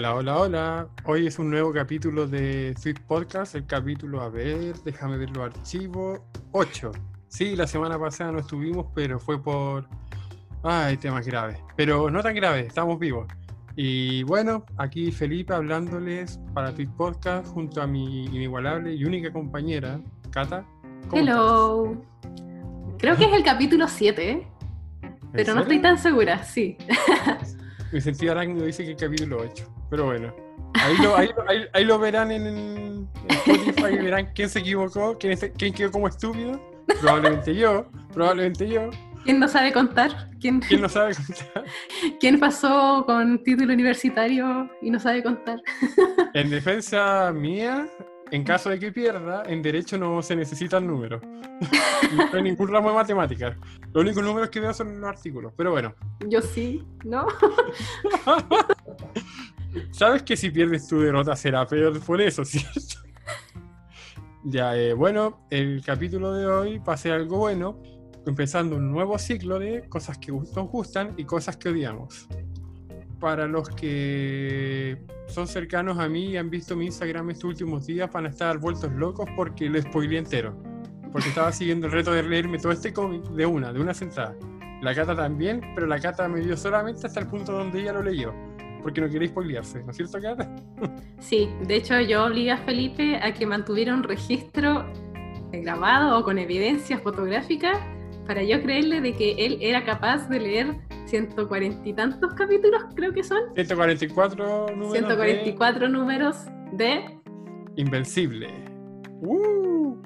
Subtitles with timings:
[0.00, 0.88] Hola, hola, hola.
[1.04, 5.54] Hoy es un nuevo capítulo de Sweet Podcast, el capítulo, a ver, déjame ver los
[5.54, 6.20] archivos,
[6.52, 6.90] 8.
[7.28, 9.86] Sí, la semana pasada no estuvimos, pero fue por...
[10.62, 11.58] Ay, temas graves.
[11.76, 13.28] Pero no tan graves, estamos vivos.
[13.76, 20.00] Y bueno, aquí Felipe hablándoles para Sweet Podcast junto a mi inigualable y única compañera,
[20.30, 20.64] Cata.
[21.08, 22.02] ¿Cómo Hello.
[22.96, 26.78] Creo que es el capítulo 7, ¿En pero no estoy tan segura, sí.
[27.92, 29.64] Mi sentido arácnido dice que el capítulo 8.
[29.90, 30.34] Pero bueno,
[30.74, 35.16] ahí lo, ahí, lo- ahí- ahí lo verán en, en Spotify verán quién se equivocó,
[35.18, 36.60] quién, es- quién quedó como estúpido.
[37.00, 38.90] Probablemente yo, probablemente yo.
[39.24, 40.28] ¿Quién no sabe contar?
[40.40, 41.64] ¿Quién, ¿Quién no sabe contar?
[42.20, 45.60] quién pasó con título universitario y no sabe contar?
[46.34, 47.86] En defensa mía,
[48.30, 51.20] en caso de que pierda, en derecho no se necesitan números.
[51.22, 53.56] No hay ningún ramo de matemáticas.
[53.92, 55.52] Los únicos números que veo son los artículos.
[55.56, 55.94] Pero bueno,
[56.26, 57.26] Yo sí, ¿no?
[59.92, 63.00] Sabes que si pierdes tu derrota será peor por eso, ¿cierto?
[64.44, 67.80] ya, eh, bueno, el capítulo de hoy ser algo bueno,
[68.26, 72.28] empezando un nuevo ciclo de cosas que nos gustan y cosas que odiamos.
[73.20, 74.96] Para los que
[75.28, 78.58] son cercanos a mí y han visto mi Instagram estos últimos días, van a estar
[78.58, 80.56] vueltos locos porque lo spoileé entero.
[81.12, 84.34] Porque estaba siguiendo el reto de leerme todo este cómic de una, de una sentada.
[84.82, 88.02] La Cata también, pero la Cata me dio solamente hasta el punto donde ella lo
[88.02, 88.32] leyó
[88.82, 90.50] porque no queréis spoilearse, ¿no es cierto, Cata?
[91.20, 94.90] Sí, de hecho yo obligué a Felipe a que mantuviera un registro
[95.52, 97.72] grabado o con evidencia fotográfica
[98.26, 100.76] para yo creerle de que él era capaz de leer
[101.10, 103.40] 140 y tantos capítulos, creo que son.
[103.54, 106.36] 144 números 144 números
[106.72, 106.84] de...
[106.84, 107.20] de
[107.76, 108.48] Invencible.
[109.20, 109.96] ¡Uh!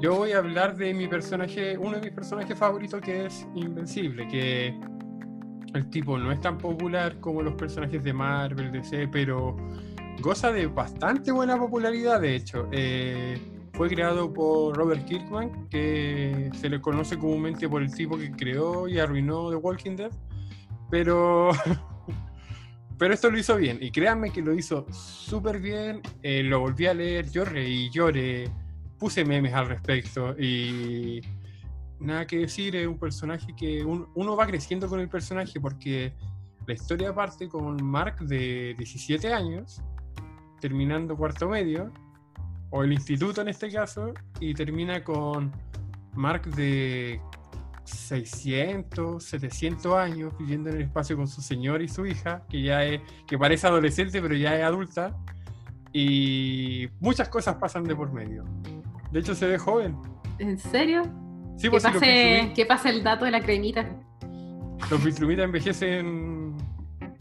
[0.00, 4.26] Yo voy a hablar de mi personaje, uno de mis personajes favoritos que es Invencible,
[4.28, 4.74] que
[5.74, 9.56] el tipo no es tan popular como los personajes de Marvel, DC, pero
[10.20, 12.68] goza de bastante buena popularidad, de hecho.
[12.72, 13.38] Eh,
[13.74, 18.88] fue creado por Robert Kirkman, que se le conoce comúnmente por el tipo que creó
[18.88, 20.10] y arruinó The Walking Dead.
[20.90, 21.50] Pero,
[22.98, 26.02] pero esto lo hizo bien, y créanme que lo hizo súper bien.
[26.22, 28.50] eh, lo volví a leer, yo reí, lloré,
[28.98, 31.20] puse memes al respecto y
[31.98, 36.12] nada que decir, es un personaje que un- uno va creciendo con el personaje porque
[36.66, 39.82] la historia parte con Mark de 17 años,
[40.60, 41.90] terminando cuarto medio,
[42.70, 45.50] o el instituto en este caso, y termina con
[46.14, 47.20] Mark de
[47.90, 52.84] 600, 700 años viviendo en el espacio con su señor y su hija, que ya
[52.84, 55.16] es, que parece adolescente pero ya es adulta,
[55.92, 58.44] y muchas cosas pasan de por medio.
[59.10, 59.96] De hecho se ve joven.
[60.38, 61.02] ¿En serio?
[61.56, 63.86] Sí, pues si pase, Viltrumi- que pase el dato de la cremita.
[64.90, 66.56] los Viltrumitas envejecen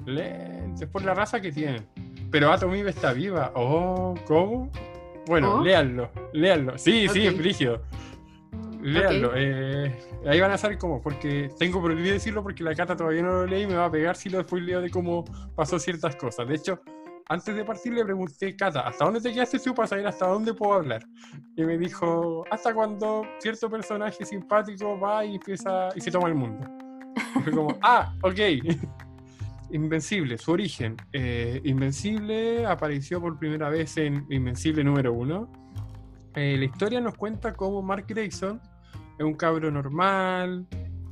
[0.05, 1.85] lentes por la raza que tienen.
[2.31, 3.51] Pero Atomib está viva.
[3.55, 4.69] Oh, ¿cómo?
[5.25, 5.63] Bueno, ¿Oh?
[5.63, 6.77] léanlo, léanlo.
[6.77, 7.81] Sí, sí, es brígido.
[8.81, 9.31] Léanlo.
[9.35, 13.31] eh, ahí van a saber cómo, porque tengo prohibido decirlo porque la cata todavía no
[13.31, 15.25] lo leí y me va a pegar si lo spoileo de cómo
[15.55, 16.47] pasó ciertas cosas.
[16.47, 16.81] De hecho,
[17.31, 20.51] antes de partir le pregunté, Cata, ¿hasta dónde te quedaste tú para saber hasta dónde
[20.51, 21.05] puedo hablar?
[21.55, 26.33] Y me dijo, hasta cuando cierto personaje simpático va y empieza y se toma el
[26.33, 26.67] mundo.
[27.35, 28.39] Y fue como, ah, ok.
[29.71, 30.97] Invencible, su origen.
[31.13, 35.51] Eh, Invencible apareció por primera vez en Invencible número uno.
[36.33, 38.59] Eh, la historia nos cuenta cómo Mark Grayson
[39.19, 40.65] es un cabro normal,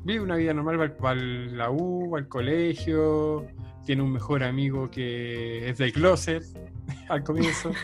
[0.03, 3.45] vive una vida normal, va, va a la U, va al colegio,
[3.85, 6.43] tiene un mejor amigo que es del closet
[7.09, 7.71] al comienzo.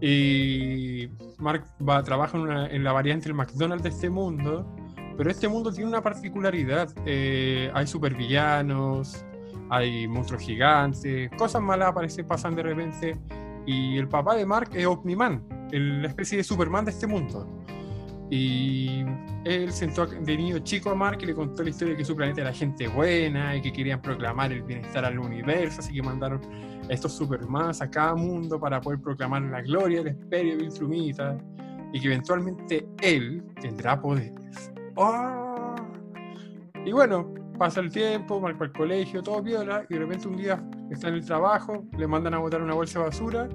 [0.00, 4.66] Y Mark va, trabaja en, una- en la variante del McDonald's de este mundo,
[5.16, 6.90] pero este mundo tiene una particularidad.
[7.06, 9.24] eh, hay supervillanos,
[9.70, 13.16] hay monstruos gigantes, cosas malas aparecen, pasan de repente.
[13.66, 15.42] Y el papá de Mark es Omniman,
[15.72, 17.64] la especie de Superman de este mundo.
[18.30, 19.04] Y
[19.44, 22.16] él sentó de niño chico a Mark y le contó la historia de que su
[22.16, 26.40] planeta era gente buena y que querían proclamar el bienestar al universo, así que mandaron
[26.88, 31.36] a estos Supermans a cada mundo para poder proclamar la gloria del imperio Viltrumita
[31.92, 34.72] y que eventualmente él tendrá poderes.
[34.96, 35.74] ¡Oh!
[36.84, 40.36] Y bueno, pasa el tiempo, Mark va al colegio, todo viola, y de repente un
[40.36, 43.48] día está en el trabajo, le mandan a botar una bolsa de basura,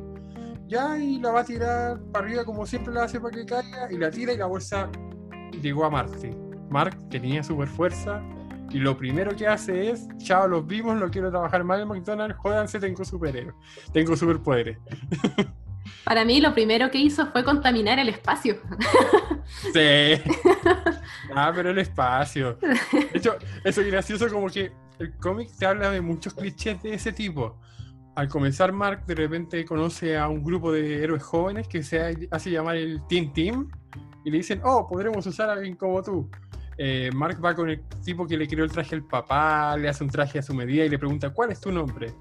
[0.70, 3.92] ya y la va a tirar para arriba como siempre la hace para que caiga,
[3.92, 4.90] y la tira y la bolsa
[5.62, 6.30] llegó a Marte.
[6.70, 8.22] Mark tenía super fuerza
[8.70, 12.38] y lo primero que hace es, chao, los vimos, no quiero trabajar más en McDonald's,
[12.38, 13.56] jódanse, tengo superhéroes,
[13.92, 14.78] tengo superpoderes.
[16.04, 18.58] Para mí lo primero que hizo fue contaminar el espacio.
[19.74, 20.14] Sí.
[21.34, 22.60] Ah, pero el espacio.
[22.62, 26.94] De hecho, eso es gracioso como que el cómic te habla de muchos clichés de
[26.94, 27.58] ese tipo.
[28.20, 32.52] Al comenzar Mark de repente conoce a un grupo de héroes jóvenes que se hace
[32.52, 33.70] llamar el Team Team
[34.26, 36.30] y le dicen, oh, podremos usar a alguien como tú.
[36.78, 40.04] Eh, Mark va con el tipo que le creó el traje al papá, le hace
[40.04, 42.14] un traje a su medida y le pregunta, ¿cuál es tu nombre?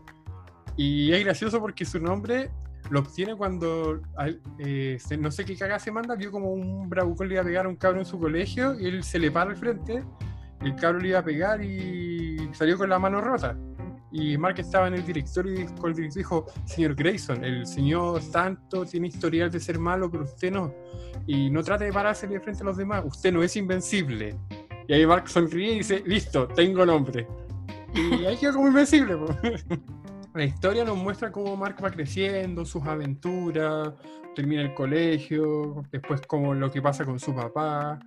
[0.77, 2.49] Y es gracioso porque su nombre
[2.91, 4.01] lo obtiene cuando,
[4.61, 7.67] eh, no sé qué caga se manda, vio como un bravucón le iba a pegar
[7.67, 10.05] a un cabro en su colegio y él se le para al frente,
[10.61, 13.57] el cabro le iba a pegar y salió con la mano rota.
[14.11, 18.85] Y Mark estaba en el directorio y el director dijo, señor Grayson, el señor tanto
[18.87, 20.73] tiene historial de ser malo, pero usted no.
[21.27, 24.35] Y no trate de pararse de frente a los demás, usted no es invencible.
[24.87, 27.27] Y ahí Mark sonríe y dice, listo, tengo nombre.
[27.95, 29.17] Y ahí quedó como invencible.
[30.35, 33.93] La historia nos muestra cómo Mark va creciendo, sus aventuras,
[34.35, 37.99] termina el colegio, después como lo que pasa con su papá,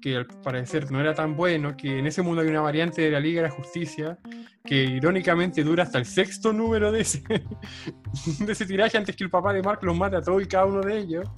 [0.00, 3.10] que al parecer no era tan bueno, que en ese mundo hay una variante de
[3.10, 4.18] la Liga de la Justicia,
[4.64, 7.22] que irónicamente dura hasta el sexto número de ese,
[8.40, 10.66] de ese tiraje antes que el papá de Mark los mate a todos y cada
[10.66, 11.28] uno de ellos.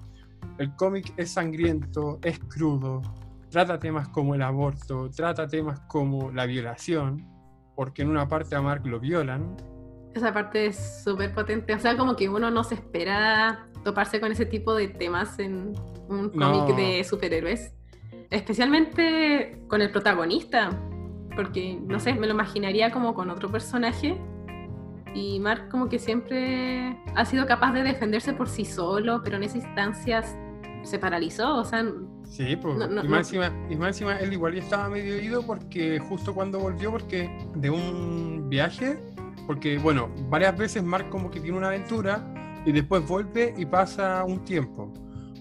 [0.59, 3.03] El cómic es sangriento, es crudo,
[3.51, 7.27] trata temas como el aborto, trata temas como la violación,
[7.77, 9.57] porque en una parte a Mark lo violan,
[10.15, 11.75] esa parte es súper potente.
[11.75, 15.75] O sea, como que uno no se espera toparse con ese tipo de temas en
[16.09, 17.73] un cómic de superhéroes.
[18.31, 20.71] Especialmente con el protagonista.
[21.35, 24.19] Porque, no sé, me lo imaginaría como con otro personaje.
[25.15, 29.45] Y Mark como que siempre ha sido capaz de defenderse por sí solo, pero en
[29.45, 30.37] esas instancias
[30.83, 31.57] se paralizó.
[31.57, 31.85] O sea,
[32.25, 32.77] Sí, pues.
[32.77, 36.59] y, más encima, y, más encima, él igual ya estaba medio ido porque justo cuando
[36.59, 38.99] volvió, porque de un viaje
[39.49, 42.23] porque, bueno, varias veces Mark como que tiene una aventura
[42.67, 44.93] y después vuelve y pasa un tiempo.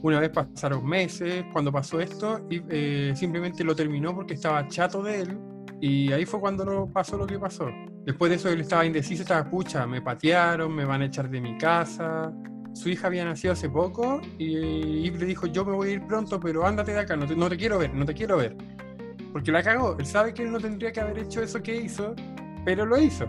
[0.02, 5.02] Una vez pasaron meses cuando pasó esto y eh, simplemente lo terminó porque estaba chato
[5.02, 5.38] de él
[5.82, 7.70] y ahí fue cuando no pasó lo que pasó.
[8.06, 11.42] Después de eso él estaba indeciso, estaba pucha, me patearon, me van a echar de
[11.42, 12.32] mi casa.
[12.74, 16.40] Su hija había nacido hace poco y, le dijo, yo me voy a ir pronto,
[16.40, 18.56] pero ándate de acá, no te, no te quiero ver, no te quiero ver.
[19.34, 22.16] Porque la cagó, él sabe que él no tendría que haber hecho eso que hizo,
[22.64, 23.28] pero lo hizo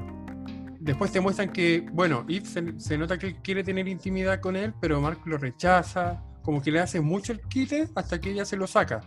[0.80, 5.00] después te muestran que, bueno, Eve se, nota que quiere tener intimidad con él, pero
[5.00, 8.66] Mark lo rechaza, como que le hace mucho el quite hasta que ella se lo
[8.66, 9.02] saca.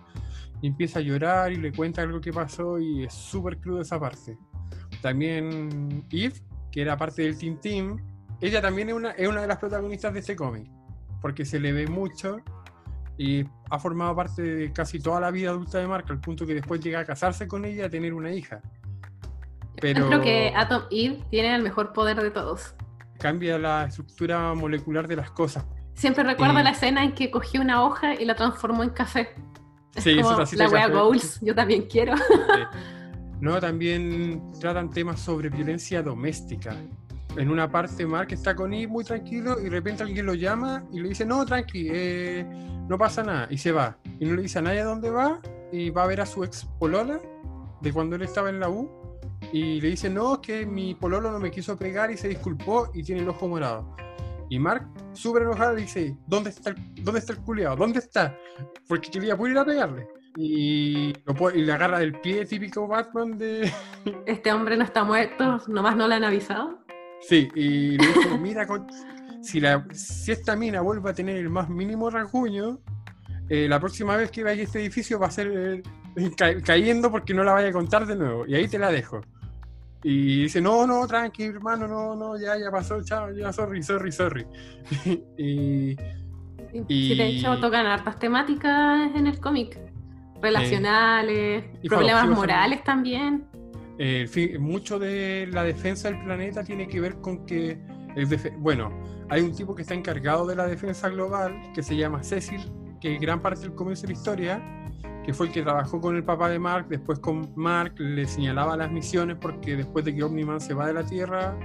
[0.61, 3.99] Y empieza a llorar y le cuenta algo que pasó y es súper crudo esa
[3.99, 4.37] parte.
[5.01, 6.35] También Eve,
[6.71, 7.97] que era parte del Team Team,
[8.39, 10.69] ella también es una, es una de las protagonistas de este cómic,
[11.19, 12.37] porque se le ve mucho
[13.17, 16.53] y ha formado parte de casi toda la vida adulta de Mark, al punto que
[16.53, 18.61] después llega a casarse con ella y a tener una hija.
[19.81, 20.09] Pero...
[20.09, 22.75] Creo que Atom Eve tiene el mejor poder de todos.
[23.17, 25.65] Cambia la estructura molecular de las cosas.
[26.01, 29.35] Siempre recuerdo la escena en que cogió una hoja y la transformó en café.
[29.97, 32.15] sí, como la wea Goals, yo también quiero.
[33.39, 36.75] No, también tratan temas sobre violencia doméstica.
[37.37, 40.83] En una parte Mark está con Eve muy tranquilo y de repente alguien lo llama
[40.93, 42.45] y le dice, no, tranqui, eh,
[42.87, 43.47] no pasa nada.
[43.49, 43.97] Y se va.
[44.19, 45.39] Y no le dice a nadie dónde va
[45.71, 47.19] y va a ver a su ex polola
[47.81, 48.91] de cuando él estaba en la U
[49.51, 52.91] y le dice, no, es que mi pololo no me quiso pegar y se disculpó
[52.93, 53.95] y tiene el ojo morado.
[54.51, 57.77] Y Mark, súper enojado, dice, ¿dónde está, el, ¿dónde está el culiado?
[57.77, 58.37] ¿Dónde está?
[58.85, 60.07] Porque quería poder ir a pegarle.
[60.35, 63.71] Y, y, le agarra del pie típico Batman de...
[64.25, 66.83] Este hombre no está muerto, nomás no le han avisado.
[67.21, 68.67] Sí, y le dice, mira,
[69.41, 72.81] si, la, si esta mina vuelve a tener el más mínimo rasguño,
[73.47, 75.81] eh, la próxima vez que vaya a este edificio va a ser eh,
[76.65, 78.45] cayendo porque no la vaya a contar de nuevo.
[78.45, 79.21] Y ahí te la dejo.
[80.03, 84.11] Y dice, no, no, tranqui, hermano, no, no, ya, ya pasó, chao, ya, sorry, sorry,
[84.11, 84.45] sorry.
[85.37, 85.95] y,
[86.87, 87.15] y...
[87.15, 89.79] de hecho tocan hartas temáticas en el cómic,
[90.41, 93.45] relacionales, problemas morales también.
[93.99, 97.77] Eh, mucho de la defensa del planeta tiene que ver con que,
[98.57, 98.91] bueno,
[99.29, 102.61] hay un tipo que está encargado de la defensa global, que se llama Cecil,
[102.99, 104.80] que gran parte del comienzo de la historia
[105.25, 108.75] que fue el que trabajó con el papá de Mark, después con Mark le señalaba
[108.75, 111.57] las misiones porque después de que Omniman se va de la Tierra,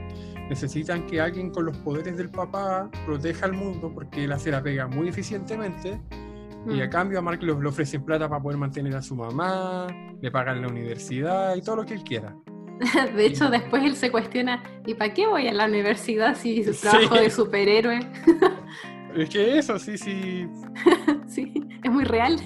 [0.48, 4.62] necesitan que alguien con los poderes del papá proteja al mundo porque él hace la
[4.62, 6.00] pega muy eficientemente
[6.68, 6.90] y a mm.
[6.90, 9.86] cambio a Mark le, ofrecen plata para poder mantener a su mamá,
[10.20, 12.36] le pagan la universidad y todo lo que él quiera.
[13.16, 17.16] De hecho, después él se cuestiona, ¿y para qué voy a la universidad si trabajo
[17.16, 18.00] de superhéroe?
[19.16, 20.46] Es que eso, sí, sí.
[21.26, 22.40] sí, es muy real.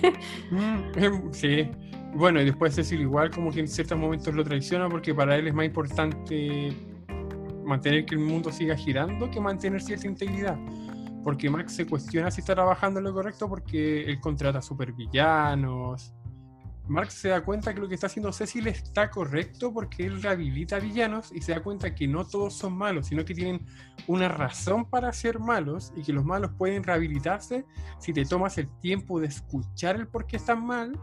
[0.50, 1.70] Mm, sí.
[2.14, 5.46] Bueno, y después Cecil igual como que en ciertos momentos lo traiciona porque para él
[5.46, 6.72] es más importante
[7.64, 10.58] mantener que el mundo siga girando que mantener cierta integridad.
[11.22, 16.12] Porque Max se cuestiona si está trabajando en lo correcto porque él contrata supervillanos.
[16.90, 20.80] Mark se da cuenta que lo que está haciendo Cecil está correcto porque él rehabilita
[20.80, 23.64] villanos y se da cuenta que no todos son malos, sino que tienen
[24.08, 27.64] una razón para ser malos y que los malos pueden rehabilitarse
[28.00, 30.98] si te tomas el tiempo de escuchar el por qué están mal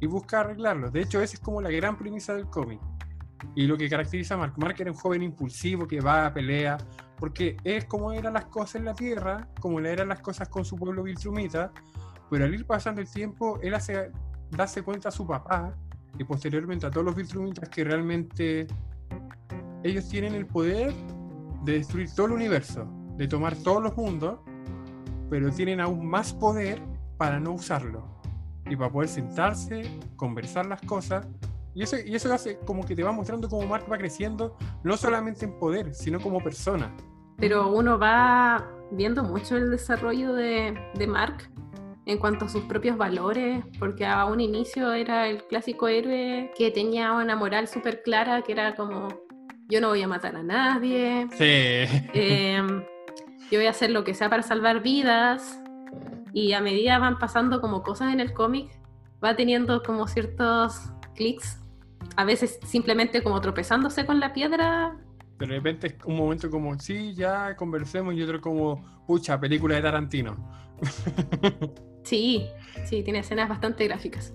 [0.00, 0.90] y buscar arreglarlos.
[0.90, 2.80] De hecho, esa es como la gran premisa del cómic.
[3.54, 4.54] Y lo que caracteriza a Mark.
[4.56, 6.78] Mark era un joven impulsivo que va a pelea,
[7.18, 10.76] porque es como eran las cosas en la Tierra, como eran las cosas con su
[10.76, 11.72] pueblo Viltrumita,
[12.30, 14.10] pero al ir pasando el tiempo, él hace
[14.50, 15.74] darse cuenta a su papá
[16.18, 18.66] y posteriormente a todos los Viltrumitas que realmente
[19.82, 20.92] ellos tienen el poder
[21.64, 24.40] de destruir todo el universo, de tomar todos los mundos,
[25.28, 26.82] pero tienen aún más poder
[27.16, 28.04] para no usarlo
[28.66, 29.82] y para poder sentarse,
[30.16, 31.26] conversar las cosas.
[31.74, 34.96] Y eso, y eso hace como que te va mostrando cómo Mark va creciendo, no
[34.96, 36.94] solamente en poder, sino como persona.
[37.36, 41.50] Pero uno va viendo mucho el desarrollo de, de Mark
[42.06, 46.70] en cuanto a sus propios valores, porque a un inicio era el clásico héroe que
[46.70, 49.08] tenía una moral súper clara, que era como,
[49.68, 52.82] yo no voy a matar a nadie, em,
[53.50, 55.60] yo voy a hacer lo que sea para salvar vidas,
[56.32, 58.70] y a medida van pasando como cosas en el cómic,
[59.22, 61.60] va teniendo como ciertos clics,
[62.16, 64.96] a veces simplemente como tropezándose con la piedra.
[65.38, 69.82] De repente es un momento como, sí, ya conversemos, y otro como, pucha, película de
[69.82, 70.36] Tarantino.
[72.02, 72.48] Sí,
[72.84, 74.34] sí, tiene escenas bastante gráficas.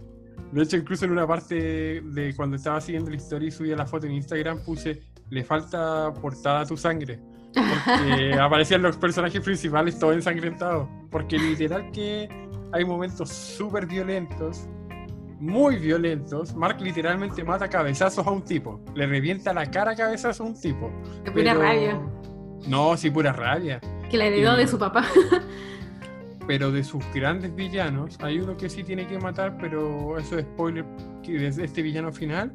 [0.52, 3.86] De hecho, incluso en una parte de cuando estaba siguiendo la historia y subía la
[3.86, 7.20] foto en Instagram, puse, le falta portada a tu sangre.
[7.54, 10.88] Porque aparecían los personajes principales todos ensangrentados.
[11.10, 12.30] Porque literal que
[12.72, 14.68] hay momentos súper violentos,
[15.40, 16.56] muy violentos.
[16.56, 18.80] Mark literalmente mata cabezazos a un tipo.
[18.94, 20.92] Le revienta la cara a cabezazos a un tipo.
[21.24, 22.00] De pura rabia.
[22.68, 23.80] No, sí, pura rabia.
[24.10, 25.06] Que la heredó de su papá.
[26.48, 30.46] pero de sus grandes villanos, hay uno que sí tiene que matar, pero eso es
[30.46, 30.86] spoiler
[31.24, 32.52] desde este villano final.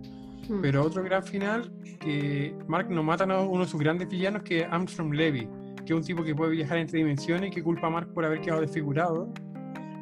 [0.49, 0.61] Hmm.
[0.63, 4.61] Pero otro gran final que Mark no mata a uno de sus grandes villanos, que
[4.61, 5.49] es Armstrong Levy,
[5.85, 8.25] que es un tipo que puede viajar entre dimensiones y que culpa a Mark por
[8.25, 9.33] haber quedado desfigurado.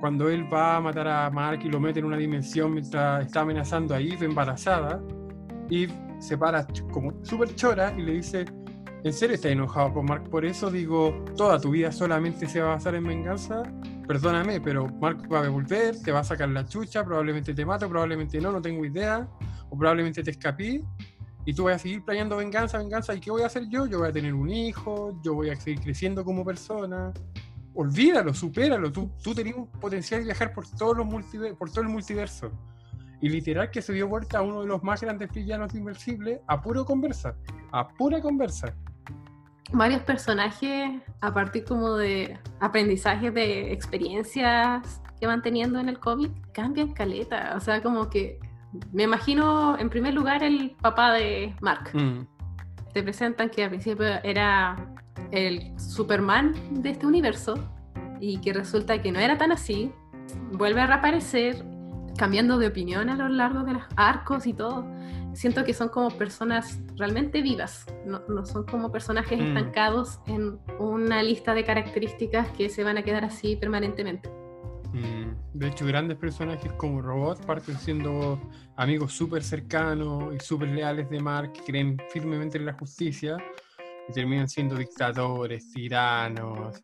[0.00, 3.40] Cuando él va a matar a Mark y lo mete en una dimensión mientras está
[3.40, 5.02] amenazando a Eve embarazada,
[5.70, 8.44] Eve se para como súper chora y le dice,
[9.04, 10.72] ¿En serio estás enojado con Mark por eso?
[10.72, 13.62] Digo, ¿toda tu vida solamente se va a basar en venganza?
[14.08, 17.88] Perdóname, pero Mark va a volver, te va a sacar la chucha, probablemente te mato,
[17.88, 19.28] probablemente no, no tengo idea,
[19.70, 20.84] o probablemente te escapí,
[21.44, 23.86] y tú vas a seguir planeando venganza, venganza, ¿y qué voy a hacer yo?
[23.86, 27.12] Yo voy a tener un hijo, yo voy a seguir creciendo como persona.
[27.74, 31.06] Olvídalo, supéralo, tú, tú tenías un potencial de viajar por, todos los
[31.56, 32.50] por todo el multiverso.
[33.20, 36.42] Y literal que se dio vuelta a uno de los más grandes villanos de Inversible
[36.48, 37.36] a puro conversa,
[37.72, 38.74] a pura conversa
[39.72, 46.32] varios personajes a partir como de aprendizajes de experiencias que van teniendo en el cómic
[46.52, 47.54] cambian caleta.
[47.56, 48.38] O sea, como que
[48.92, 51.90] me imagino en primer lugar el papá de Mark.
[51.92, 52.26] Mm.
[52.92, 54.76] Te presentan que al principio era
[55.30, 57.54] el Superman de este universo
[58.20, 59.92] y que resulta que no era tan así.
[60.52, 61.64] Vuelve a reaparecer
[62.16, 64.84] cambiando de opinión a lo largo de los arcos y todo
[65.38, 69.46] siento que son como personas realmente vivas, no, no son como personajes mm.
[69.46, 74.28] estancados en una lista de características que se van a quedar así permanentemente.
[74.92, 75.36] Mm.
[75.54, 78.40] De hecho, grandes personajes como Robot parten siendo
[78.74, 83.36] amigos súper cercanos y súper leales de Mark, que creen firmemente en la justicia
[84.08, 86.82] y terminan siendo dictadores, tiranos.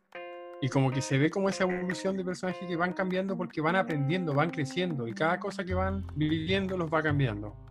[0.61, 3.75] Y como que se ve como esa evolución de personajes que van cambiando porque van
[3.75, 7.65] aprendiendo, van creciendo y cada cosa que van viviendo los va cambiando.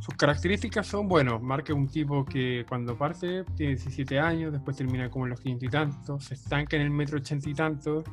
[0.00, 4.76] Sus características son, bueno, Mark es un tipo que cuando parte tiene 17 años, después
[4.76, 8.04] termina como en los 500 y tantos, se estanca en el metro ochenta y tantos,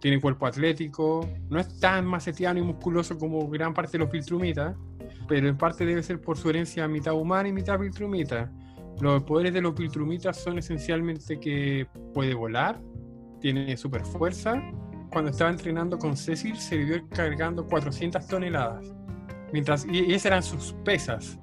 [0.00, 4.76] tiene cuerpo atlético, no es tan macetiano y musculoso como gran parte de los Viltrumitas,
[5.28, 8.50] pero en parte debe ser por su herencia mitad humana y mitad Viltrumita.
[9.00, 12.80] Los poderes de los Viltrumitas son esencialmente que puede volar,
[13.40, 14.62] tiene super fuerza.
[15.10, 18.96] Cuando estaba entrenando con Cecil se vivió cargando 400 toneladas
[19.52, 21.38] Mientras, y esas eran sus pesas.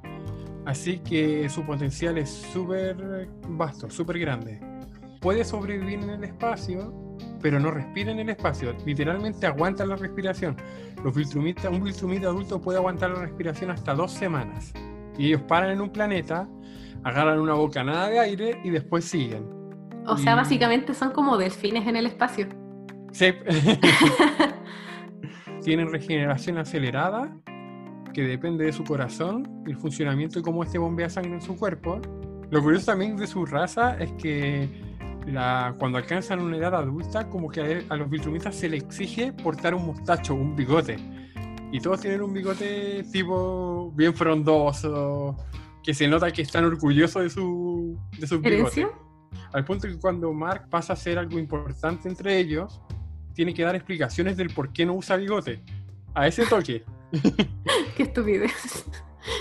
[0.66, 4.60] Así que su potencial es súper vasto, súper grande.
[5.20, 6.94] Puede sobrevivir en el espacio,
[7.42, 8.76] pero no respira en el espacio.
[8.86, 10.56] Literalmente aguanta la respiración.
[11.04, 14.74] Los Viltrumitas, un Viltrumita adulto puede aguantar la respiración hasta dos semanas.
[15.18, 16.48] Y ellos paran en un planeta,
[17.04, 19.46] agarran una bocanada de aire y después siguen.
[20.06, 22.48] O sea, básicamente son como delfines en el espacio.
[23.12, 23.34] Sí.
[25.64, 27.38] Tienen regeneración acelerada
[28.14, 32.00] que depende de su corazón, el funcionamiento y cómo este bombea sangre en su cuerpo.
[32.50, 34.70] Lo curioso también de su raza es que
[35.26, 39.74] la, cuando alcanzan una edad adulta, como que a, los Viltrumitas se les exige portar
[39.74, 40.98] un mostacho, un bigote.
[41.72, 45.36] Y todos tienen un bigote tipo bien frondoso,
[45.82, 48.88] que se nota que están orgullosos de su, de sus bigotes.
[49.52, 52.82] Al punto que cuando Mark pasa a ser algo importante entre ellos,
[53.34, 55.64] tiene que dar explicaciones del por qué no usa bigote.
[56.14, 56.84] A ese toque.
[57.96, 58.86] qué estupidez.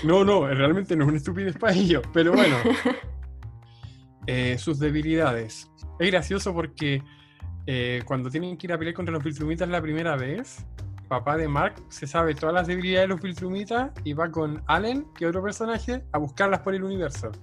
[0.03, 2.57] No, no, realmente no es una estupidez para ellos, pero bueno.
[4.25, 5.69] Eh, sus debilidades.
[5.99, 7.03] Es gracioso porque
[7.65, 10.65] eh, cuando tienen que ir a pelear contra los Viltrumitas la primera vez,
[11.09, 15.05] papá de Mark se sabe todas las debilidades de los Viltrumitas y va con Allen,
[15.13, 17.33] que es otro personaje, a buscarlas por el universo.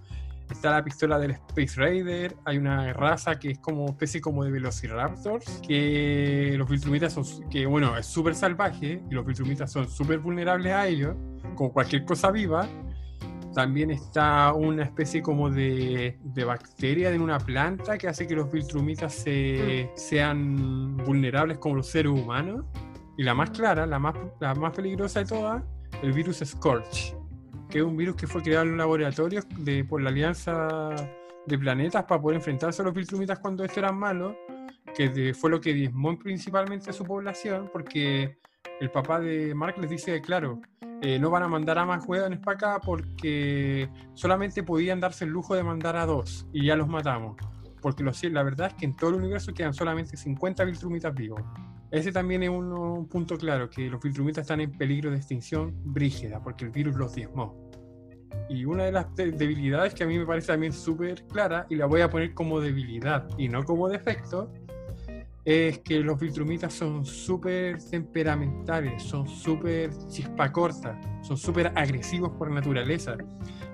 [0.51, 4.51] Está la pistola del Space Raider, hay una raza que es como especie como de
[4.51, 10.19] Velociraptors, que los Viltrumitas son, que bueno, es súper salvaje y los Viltrumitas son súper
[10.19, 11.15] vulnerables a ellos,
[11.55, 12.69] como cualquier cosa viva.
[13.55, 18.51] También está una especie como de, de bacteria en una planta que hace que los
[18.51, 19.99] Viltrumitas se, mm.
[19.99, 22.65] sean vulnerables como los seres humanos.
[23.17, 25.63] Y la más clara, la más, la más peligrosa de todas,
[26.03, 27.15] el virus Scorch,
[27.71, 30.91] que es un virus que fue creado en un laboratorio de, por la Alianza
[31.47, 34.35] de Planetas para poder enfrentarse a los Viltrumitas cuando estos eran malos,
[34.95, 38.39] que fue lo que diezmó principalmente a su población, porque
[38.81, 40.61] el papá de Mark les dice, claro,
[41.03, 45.31] eh, no van a mandar a más hueones para acá porque solamente podían darse el
[45.31, 47.37] lujo de mandar a dos y ya los matamos.
[47.81, 51.41] Porque la verdad es que en todo el universo quedan solamente 50 Viltrumitas vivos.
[51.91, 56.41] Ese también es un, punto claro, que los Viltrumitas están en peligro de extinción brígida,
[56.43, 57.69] porque el virus los diezmó.
[58.49, 61.87] Y una de las debilidades que a mí me parece también súper clara, y la
[61.87, 64.53] voy a poner como debilidad y no como defecto,
[65.45, 73.17] es que los Viltrumitas son súper temperamentales, son súper chispacortas, son súper agresivos por naturaleza.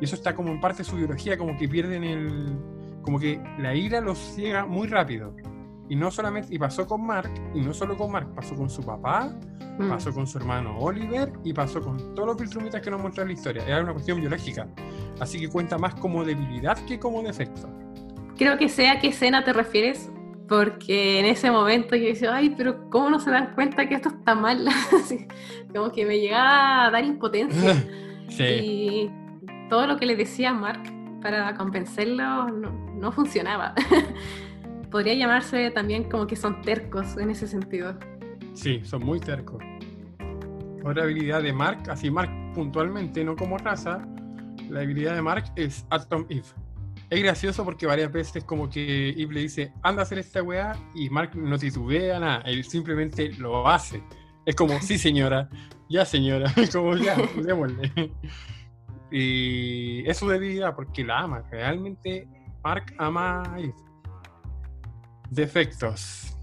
[0.01, 2.59] Y eso está como en parte su biología, como que pierden el...
[3.03, 5.35] como que la ira los ciega muy rápido.
[5.89, 8.83] Y no solamente, y pasó con Mark, y no solo con Mark, pasó con su
[8.83, 9.31] papá,
[9.79, 9.89] mm.
[9.89, 13.33] pasó con su hermano Oliver, y pasó con todos los Viltrumitas que nos muestra la
[13.33, 13.65] historia.
[13.67, 14.67] Era una cuestión biológica.
[15.21, 17.69] Así que cuenta más como debilidad que como defecto.
[18.37, 20.11] Creo que sé a qué escena te refieres,
[20.49, 24.11] porque en ese momento yo decía, ay, pero ¿cómo no se dan cuenta que esto
[24.11, 24.67] está mal?
[25.75, 27.75] como que me llegaba a dar impotencia.
[28.29, 28.45] sí.
[28.45, 29.11] Y
[29.69, 30.83] todo lo que le decía a Mark
[31.23, 33.75] para convencerlo no, no funcionaba.
[34.97, 37.99] podría llamarse también como que son tercos en ese sentido.
[38.55, 39.63] Sí, son muy tercos.
[40.83, 44.09] Otra habilidad de Mark, así Mark puntualmente, no como raza,
[44.71, 46.47] la habilidad de Mark es Atom Eve.
[47.11, 50.73] Es gracioso porque varias veces como que Eve le dice, anda a hacer esta weá,
[50.95, 54.03] y Mark no titubea nada, él simplemente lo hace.
[54.47, 55.51] Es como, sí señora,
[55.91, 57.93] ya señora, como ya, démosle.
[59.11, 62.27] Y es su debilidad porque la ama, realmente
[62.65, 63.86] Mark ama a Eve.
[65.31, 66.37] Defectos.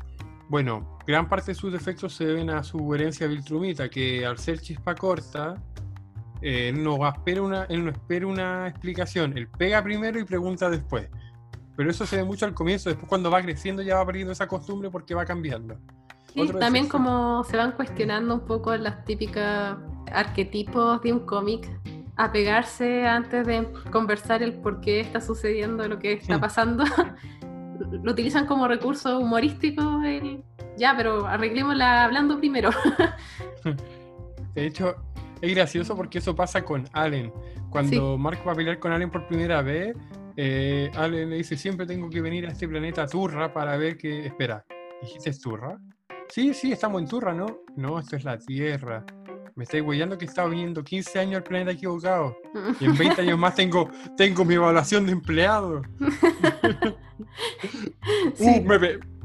[0.50, 4.60] Bueno, gran parte de sus defectos se deben a su herencia viltrumita, que al ser
[4.60, 5.56] chispa corta,
[6.42, 9.38] eh, no espera una, él no espera una explicación.
[9.38, 11.08] Él pega primero y pregunta después.
[11.76, 14.48] Pero eso se ve mucho al comienzo, después cuando va creciendo ya va perdiendo esa
[14.48, 15.78] costumbre porque va cambiando.
[16.34, 19.78] Sí, también como se van cuestionando un poco las típicas
[20.12, 21.70] arquetipos de un cómic,
[22.16, 26.84] a pegarse antes de conversar el por qué está sucediendo lo que está pasando.
[28.04, 30.44] lo utilizan como recurso humorístico, el,
[30.78, 32.70] ya, pero arreglémosla hablando primero.
[34.56, 34.96] de hecho,
[35.42, 37.32] es gracioso porque eso pasa con Allen.
[37.70, 39.96] Cuando Mark va a pelear con Allen por primera vez,
[40.38, 44.26] eh, Allen le dice, siempre tengo que venir a este planeta Turra para ver qué...
[44.26, 44.66] Espera,
[45.02, 45.78] ¿dijiste Turra?
[46.30, 47.60] Sí, sí, estamos en Turra, ¿no?
[47.76, 49.06] No, esto es la Tierra.
[49.56, 52.36] Me estáis huellando que estaba viniendo 15 años al planeta equivocado.
[52.80, 55.82] Y en 20 años más tengo, tengo mi evaluación de empleado.
[58.40, 58.62] Uh,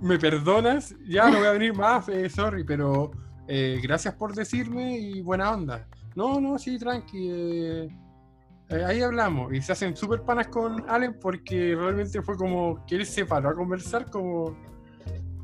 [0.01, 0.95] me, perdonas?
[1.07, 3.11] Ya no voy a venir más, eh, sorry, pero
[3.49, 5.87] eh, gracias por decirme y buena onda.
[6.15, 7.29] No, no, sí, tranqui.
[7.31, 7.89] Eh,
[8.87, 9.53] ahí hablamos.
[9.53, 13.49] Y se hacen súper panas con Allen porque realmente fue como que él se paró
[13.49, 14.57] a conversar como,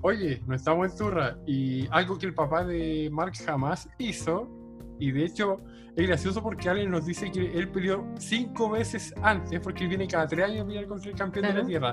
[0.03, 1.37] oye, no estamos en turra.
[1.47, 4.63] Y algo que el papá de Mark jamás hizo
[4.99, 5.61] y de hecho,
[5.97, 10.09] es gracioso porque Allen nos dice que él peleó cinco veces antes, porque él viene
[10.09, 11.93] cada tres años a pelear contra el campeón de la Tierra.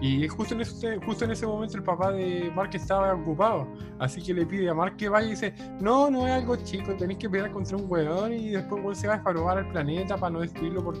[0.00, 3.68] Y justo en, ese, justo en ese momento el papá de Mark estaba ocupado.
[3.98, 6.94] Así que le pide a Mark que vaya y dice: No, no es algo chico,
[6.94, 10.30] tenéis que pelear contra un weón y después se va a probar al planeta para
[10.30, 10.96] no destruirlo por.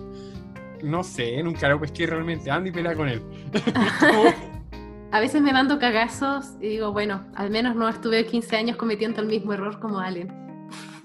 [0.82, 2.50] No sé, nunca lo pesqué realmente.
[2.50, 3.22] Andy pelea con él.
[5.12, 9.22] a veces me mando cagazos y digo, bueno, al menos no estuve 15 años cometiendo
[9.22, 10.43] el mismo error como Allen.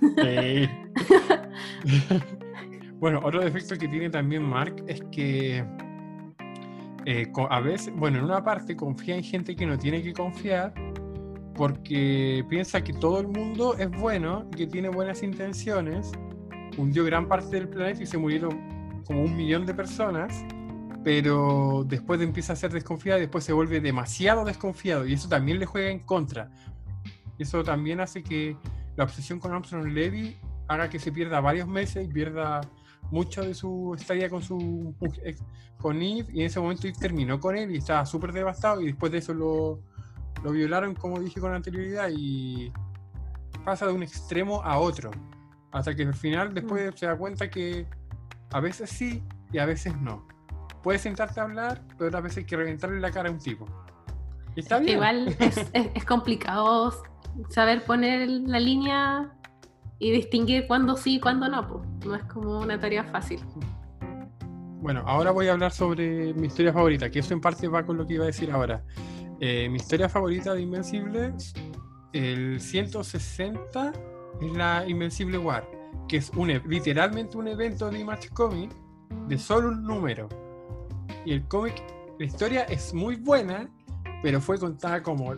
[3.00, 5.64] bueno, otro defecto que tiene también Mark es que
[7.06, 10.74] eh, a veces, bueno, en una parte confía en gente que no tiene que confiar,
[11.56, 16.12] porque piensa que todo el mundo es bueno, que tiene buenas intenciones,
[16.78, 20.46] hundió gran parte del planeta y se murieron como un millón de personas,
[21.04, 25.60] pero después empieza a ser desconfiado y después se vuelve demasiado desconfiado y eso también
[25.60, 26.52] le juega en contra.
[27.38, 28.58] Eso también hace que
[29.00, 32.60] la obsesión con Armstrong Levy haga que se pierda varios meses y pierda
[33.12, 34.94] mucho de su estadía con su
[35.78, 38.88] con Eve y en ese momento Eve terminó con él y estaba súper devastado y
[38.88, 39.80] después de eso lo,
[40.44, 42.74] lo violaron como dije con anterioridad y
[43.64, 45.12] pasa de un extremo a otro
[45.72, 46.98] hasta que al final después mm.
[46.98, 47.88] se da cuenta que
[48.52, 50.28] a veces sí y a veces no.
[50.84, 53.66] Puedes sentarte a hablar pero a veces hay que reventarle la cara a un tipo.
[54.58, 54.96] Está bien.
[54.96, 56.92] igual es, es complicado
[57.50, 59.34] saber poner la línea
[60.00, 61.88] y distinguir cuándo sí y cuándo no, pues.
[62.06, 63.40] No es como una tarea fácil.
[64.82, 67.98] Bueno, ahora voy a hablar sobre mi historia favorita, que eso en parte va con
[67.98, 68.84] lo que iba a decir ahora.
[69.42, 71.34] Eh, mi historia favorita de Invencible,
[72.14, 73.94] el 160
[74.42, 75.70] es la Invencible War,
[76.08, 78.72] que es un, e, literalmente un evento de Image Comic
[79.28, 80.30] de solo un número.
[81.26, 81.84] Y el cómic,
[82.18, 83.70] la historia es muy buena,
[84.24, 85.36] pero fue contada como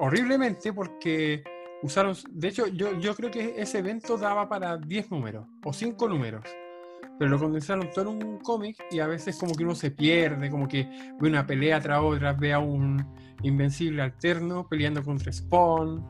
[0.00, 1.44] horriblemente porque
[1.82, 6.08] usaron, de hecho yo, yo creo que ese evento daba para 10 números o 5
[6.08, 6.44] números,
[7.18, 10.50] pero lo condensaron todo en un cómic y a veces como que uno se pierde,
[10.50, 10.84] como que
[11.20, 13.06] ve una pelea tras otra, ve a un
[13.42, 16.04] invencible alterno peleando contra Spawn.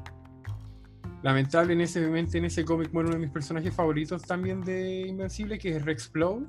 [1.23, 5.85] Lamentablemente en ese cómic muere uno de mis personajes favoritos también de Invencible, que es
[5.85, 6.49] Rex Flow,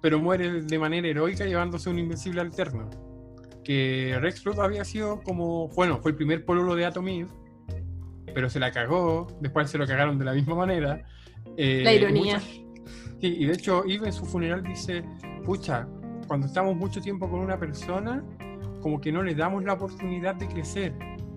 [0.00, 3.11] pero muere de manera heroica llevándose un Invencible alterno.
[3.64, 7.26] Que Rex Flow había sido como, bueno, fue el primer pololo de Atomid,
[8.34, 11.04] pero se la cagó, después se lo cagaron de la misma manera.
[11.56, 12.40] Eh, la ironía.
[12.40, 12.66] sí,
[13.20, 15.04] y de hecho, Eve en su funeral dice,
[15.44, 15.86] pucha,
[16.26, 18.24] cuando estamos mucho tiempo con una persona,
[18.80, 20.94] como que no le damos la oportunidad de crecer.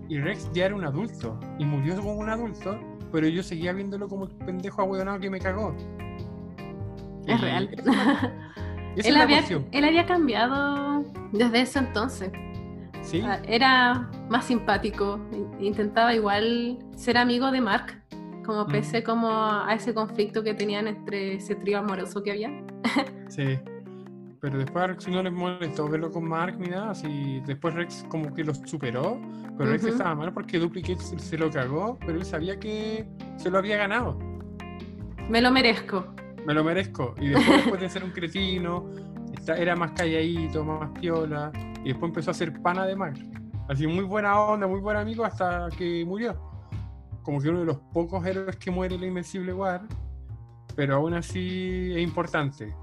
[0.08, 2.78] Y Rex ya era un adulto, y murió como un adulto,
[3.12, 5.74] pero yo seguía viéndolo como el pendejo ahueonado que me cagó.
[7.26, 7.70] Es real.
[8.96, 12.30] Él, había, él había cambiado desde ese entonces.
[13.46, 15.20] Era más simpático,
[15.60, 18.02] intentaba igual ser amigo de Mark,
[18.44, 18.68] como mm.
[18.68, 22.50] pese como a ese conflicto que tenían entre ese trío amoroso que había.
[23.28, 23.58] sí,
[24.40, 28.04] pero después a Rex no le molestó verlo con Mark ni nada, así después Rex
[28.08, 29.20] como que lo superó,
[29.56, 33.06] pero Rex estaba mal porque Duplicate se lo cagó, pero él sabía que
[33.36, 34.18] se lo había ganado.
[35.28, 36.06] Me lo merezco.
[36.46, 37.14] Me lo merezco.
[37.20, 38.88] Y después, después de ser un cretino,
[39.54, 41.52] era más calladito, más piola
[41.84, 43.18] y después empezó a ser pana de Mark.
[43.68, 46.40] Así muy buena onda, muy buen amigo hasta que murió.
[47.22, 49.82] Como que uno de los pocos héroes que muere en la Invencible War,
[50.74, 52.74] pero aún así es importante.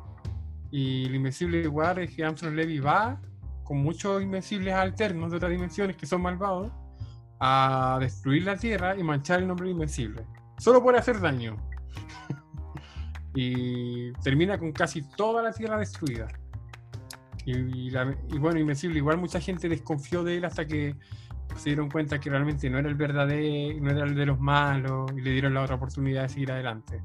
[0.72, 3.20] Y la Invencible War es que Armstrong Levy va
[3.64, 6.72] con muchos invencibles alternos de otras dimensiones que son malvados
[7.40, 10.26] a destruir la Tierra y manchar el nombre de Invencible.
[10.58, 11.56] Solo por hacer daño.
[13.36, 16.28] Y termina con casi toda la Tierra destruida.
[17.46, 17.92] Y,
[18.38, 20.96] bueno, Invencible, igual mucha gente desconfió de él hasta que
[21.58, 25.12] se dieron cuenta que realmente no era el verdadero, no era el de los malos
[25.16, 27.02] y le dieron la otra oportunidad de seguir adelante.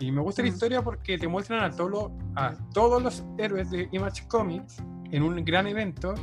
[0.00, 0.52] Y me gusta la mm.
[0.52, 5.44] historia porque te muestran a, todo a todos los héroes de Image Comics en un
[5.44, 6.14] gran evento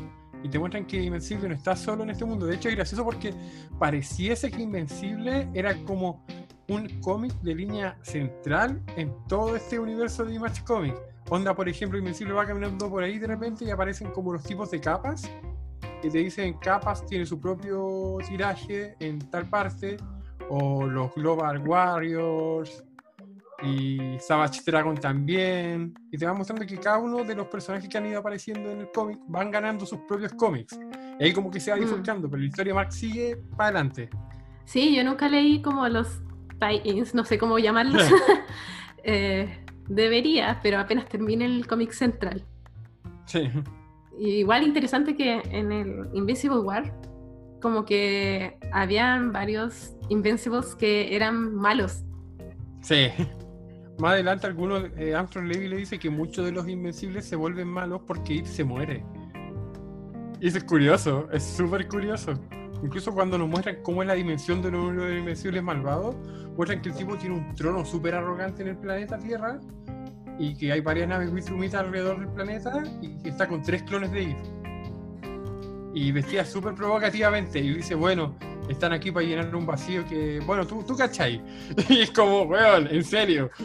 [0.44, 2.46] y te muestran que Invencible no está solo en este mundo.
[2.46, 3.34] De hecho, es gracioso porque
[3.80, 6.24] pareciese que Invencible era como
[6.68, 11.00] un cómic de línea central en todo este universo de Image Comics
[11.30, 14.70] Onda, por ejemplo, Invencible va caminando por ahí de repente y aparecen como los tipos
[14.70, 15.30] de capas
[16.02, 19.98] que te dicen capas tiene su propio tiraje en tal parte,
[20.50, 22.84] o los Global Warriors
[23.64, 27.98] y Savage Dragon también, y te va mostrando que cada uno de los personajes que
[27.98, 30.78] han ido apareciendo en el cómic van ganando sus propios cómics.
[31.20, 32.04] Y ahí como que se va mm.
[32.04, 34.10] pero la historia de Mark sigue para adelante.
[34.66, 36.22] Sí, yo nunca leí como los
[36.60, 38.04] tie-ins, no sé cómo llamarlos.
[39.04, 42.44] eh, Debería, pero apenas termine el cómic central.
[43.26, 43.50] Sí.
[44.20, 46.94] igual interesante que en el Invisible War,
[47.62, 52.04] como que habían varios Invincibles que eran malos.
[52.82, 53.08] Sí.
[53.98, 57.68] Más adelante, algunos, eh, Armstrong Levy le dice que muchos de los Invencibles se vuelven
[57.68, 59.04] malos porque Eve se muere.
[60.40, 62.34] Y eso es curioso, es súper curioso.
[62.84, 66.16] Incluso cuando nos muestran cómo es la dimensión de los invencibles malvados,
[66.56, 69.60] muestran que el tipo tiene un trono súper arrogante en el planeta Tierra
[70.38, 74.12] y que hay varias naves Witrumitas alrededor del planeta y que está con tres clones
[74.12, 74.38] de Eve.
[75.94, 78.36] Y vestida súper provocativamente y dice, bueno,
[78.70, 81.42] están aquí para llenar un vacío que, bueno, tú, tú cachai.
[81.90, 83.50] Y es como, weón, en serio.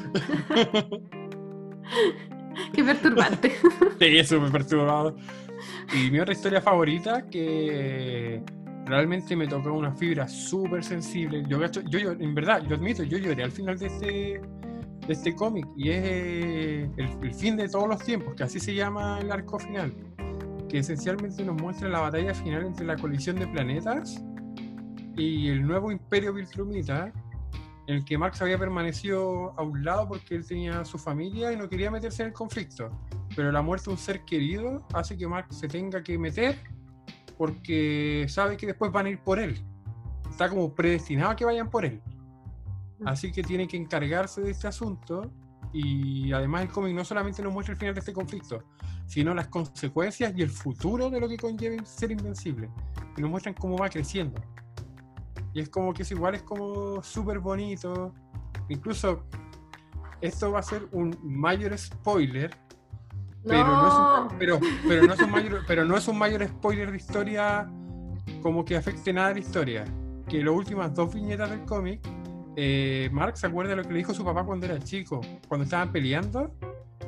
[2.73, 3.57] Qué perturbante.
[3.99, 5.17] Sí, es súper perturbado.
[5.93, 8.43] Y mi otra historia favorita, que
[8.87, 11.45] realmente me tocó una fibra súper sensible.
[11.49, 14.41] Yo, yo, yo, en verdad, yo admito, yo lloré al final de este,
[15.07, 18.75] de este cómic y es el, el, fin de todos los tiempos, que así se
[18.75, 19.93] llama el arco final,
[20.69, 24.23] que esencialmente nos muestra la batalla final entre la colisión de planetas
[25.17, 27.13] y el nuevo imperio Viltrumita,
[27.87, 31.57] en el que Marx había permanecido a un lado porque él tenía su familia y
[31.57, 32.91] no quería meterse en el conflicto.
[33.35, 36.57] Pero la muerte de un ser querido hace que Marx se tenga que meter
[37.41, 39.65] porque sabe que después van a ir por él.
[40.29, 42.03] Está como predestinado a que vayan por él.
[42.99, 43.09] Mm.
[43.09, 45.33] Así que tiene que encargarse de este asunto
[45.73, 48.63] y además el cómic no solamente nos muestra el final de este conflicto,
[49.07, 52.69] sino las consecuencias y el futuro de lo que conlleva ser invencible.
[53.17, 54.39] Y nos muestran cómo va creciendo.
[55.55, 58.13] Y es como que es igual, es como súper bonito.
[58.69, 59.25] Incluso
[60.21, 62.55] esto va a ser un mayor spoiler
[63.47, 63.89] pero, no.
[63.89, 66.97] es un, pero, pero, no es un mayor, pero no es un mayor spoiler de
[66.97, 67.71] historia
[68.43, 69.85] como que afecte nada a la historia.
[70.29, 72.01] Que las últimas dos viñetas del cómic,
[72.57, 75.65] eh, Mark se acuerda de lo que le dijo su papá cuando era chico, cuando
[75.65, 76.55] estaban peleando.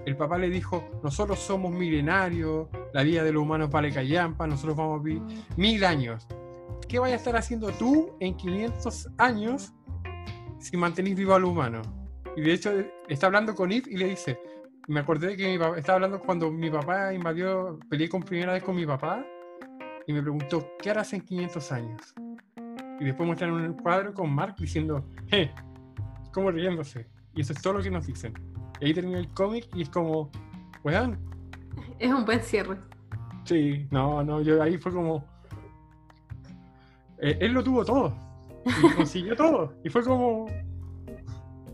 [0.04, 4.76] El papá le dijo, nosotros somos milenarios, la vida de los humanos vale callampa, nosotros
[4.76, 5.22] vamos a vivir
[5.56, 6.26] mil años.
[6.88, 9.72] ¿Qué vaya a estar haciendo tú en 500 años
[10.58, 11.82] si mantenís vivo al humano?
[12.36, 12.72] Y de hecho
[13.08, 14.38] está hablando con Eve y le dice,
[14.88, 18.52] me acordé de que mi papá, estaba hablando cuando mi papá invadió, peleé con primera
[18.52, 19.24] vez con mi papá
[20.06, 22.14] y me preguntó, ¿qué harás en 500 años?
[23.00, 25.50] Y después muestran un cuadro con Mark diciendo, ¡eh!
[26.32, 27.06] Como riéndose.
[27.34, 28.34] Y eso es todo lo que nos dicen.
[28.80, 30.30] Y ahí termina el cómic y es como,
[30.82, 31.18] weón.
[31.98, 32.76] Es un buen cierre.
[33.44, 35.24] Sí, no, no, yo ahí fue como.
[37.18, 38.14] Eh, él lo tuvo todo.
[38.64, 39.74] Y consiguió todo.
[39.84, 40.46] Y fue como.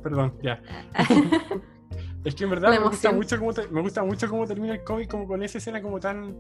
[0.03, 0.63] Perdón, ya.
[2.25, 5.09] Es que en verdad me gusta, mucho cómo me gusta mucho cómo termina el cómic,
[5.09, 6.35] como con esa escena como tan...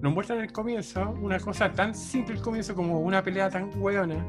[0.00, 4.24] Nos muestran el comienzo una cosa tan simple el comienzo como una pelea tan hueona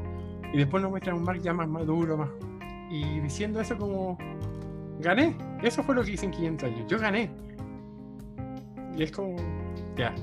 [0.53, 2.29] y después nos muestran un Mark ya más maduro, más...
[2.89, 4.17] Y diciendo eso como...
[4.99, 5.37] Gané.
[5.61, 6.87] Eso fue lo que hice en 500 años.
[6.87, 7.29] Yo gané.
[8.95, 9.35] Y es como...
[9.95, 10.15] Ya.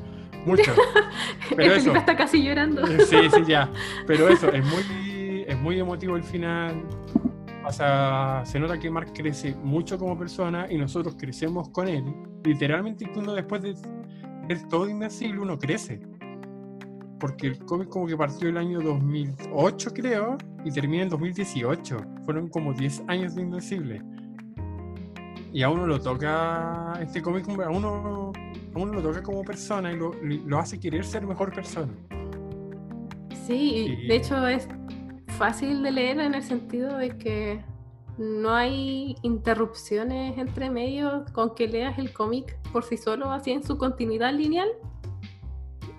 [0.46, 0.72] Mucho.
[1.56, 1.94] Pero eso.
[1.94, 2.86] está casi llorando.
[2.86, 3.70] Sí, sí, ya.
[4.06, 6.82] Pero eso, es muy, es muy emotivo el final
[7.72, 12.04] se nota que Mark crece mucho como persona y nosotros crecemos con él.
[12.44, 13.74] Literalmente, uno después de
[14.48, 16.00] ver todo Invencible, uno crece.
[17.18, 21.96] Porque el cómic como que partió el año 2008, creo, y termina en 2018.
[22.24, 24.02] Fueron como 10 años de Invencible.
[25.52, 28.32] Y a uno lo toca, este cómic a uno,
[28.74, 31.92] a uno lo toca como persona y lo, lo hace querer ser mejor persona.
[33.46, 34.66] Sí, de hecho es
[35.34, 37.64] fácil de leer en el sentido de que
[38.16, 43.64] no hay interrupciones entre medios con que leas el cómic por sí solo, así en
[43.64, 44.68] su continuidad lineal.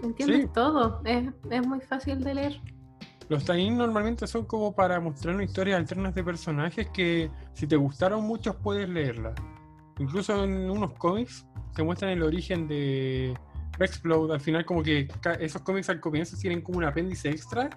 [0.01, 2.61] Entiendes todo, es, es, muy fácil de leer.
[3.27, 7.75] Los tie normalmente son como para mostrar una historia alternas de personajes que si te
[7.75, 9.33] gustaron muchos puedes leerla.
[9.99, 11.45] Incluso en unos cómics
[11.75, 13.33] se muestran el origen de
[13.79, 15.07] Explode, al final como que
[15.39, 17.69] esos cómics al comienzo tienen como un apéndice extra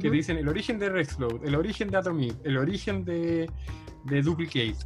[0.00, 3.50] que dicen el origen de Rexload, el origen de Atomic, el origen de,
[4.04, 4.76] de Duplicate,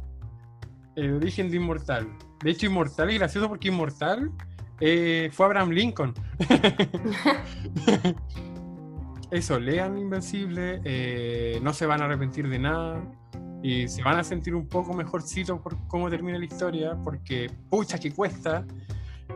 [0.95, 2.07] el origen de Inmortal.
[2.43, 4.31] De hecho, Inmortal es gracioso porque Inmortal
[4.79, 6.13] eh, fue Abraham Lincoln.
[9.31, 13.03] Eso, lean Invencible, eh, no se van a arrepentir de nada
[13.61, 17.99] y se van a sentir un poco mejorcito por cómo termina la historia, porque pucha
[17.99, 18.65] que cuesta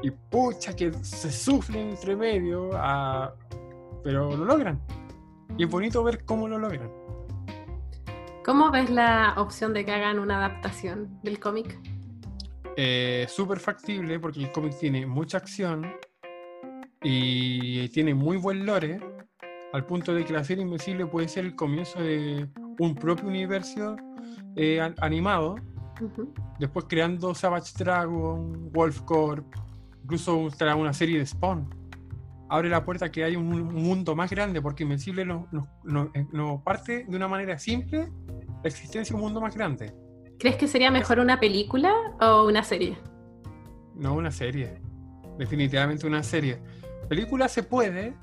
[0.02, 3.36] y pucha que se sufren entre medio, a...
[4.04, 4.80] pero lo logran.
[5.58, 6.92] Y es bonito ver cómo lo logran.
[8.44, 11.80] ¿Cómo ves la opción de que hagan una adaptación del cómic?
[12.76, 15.94] Eh, Súper factible porque el cómic tiene mucha acción
[17.02, 19.00] y tiene muy buen lore,
[19.74, 22.48] al punto de que la serie Invencible puede ser el comienzo de
[22.80, 23.96] un propio universo
[24.56, 25.56] eh, animado,
[26.60, 29.46] después creando Savage Dragon, Wolf Corp,
[30.04, 31.83] incluso una serie de Spawn.
[32.54, 35.68] Abre la puerta a que haya un, mundo más grande, porque Invencible nos no,
[36.32, 38.12] no, parte de una manera simple
[38.62, 39.92] la existencia de un mundo más grande.
[40.38, 42.96] ¿Crees que sería mejor una película o una serie?
[43.96, 44.80] No, una serie.
[45.40, 46.62] Definitivamente una serie.
[47.10, 48.14] Película se puede,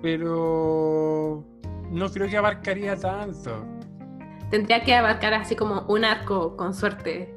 [0.00, 1.44] pero
[1.90, 3.62] no creo que abarcaría tanto.
[4.50, 7.36] Tendría que abarcar así como un arco, con suerte.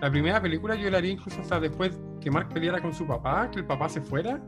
[0.00, 3.50] La primera película yo la haría incluso hasta después que Mark peleara con su papá,
[3.50, 4.40] que el papá se fuera.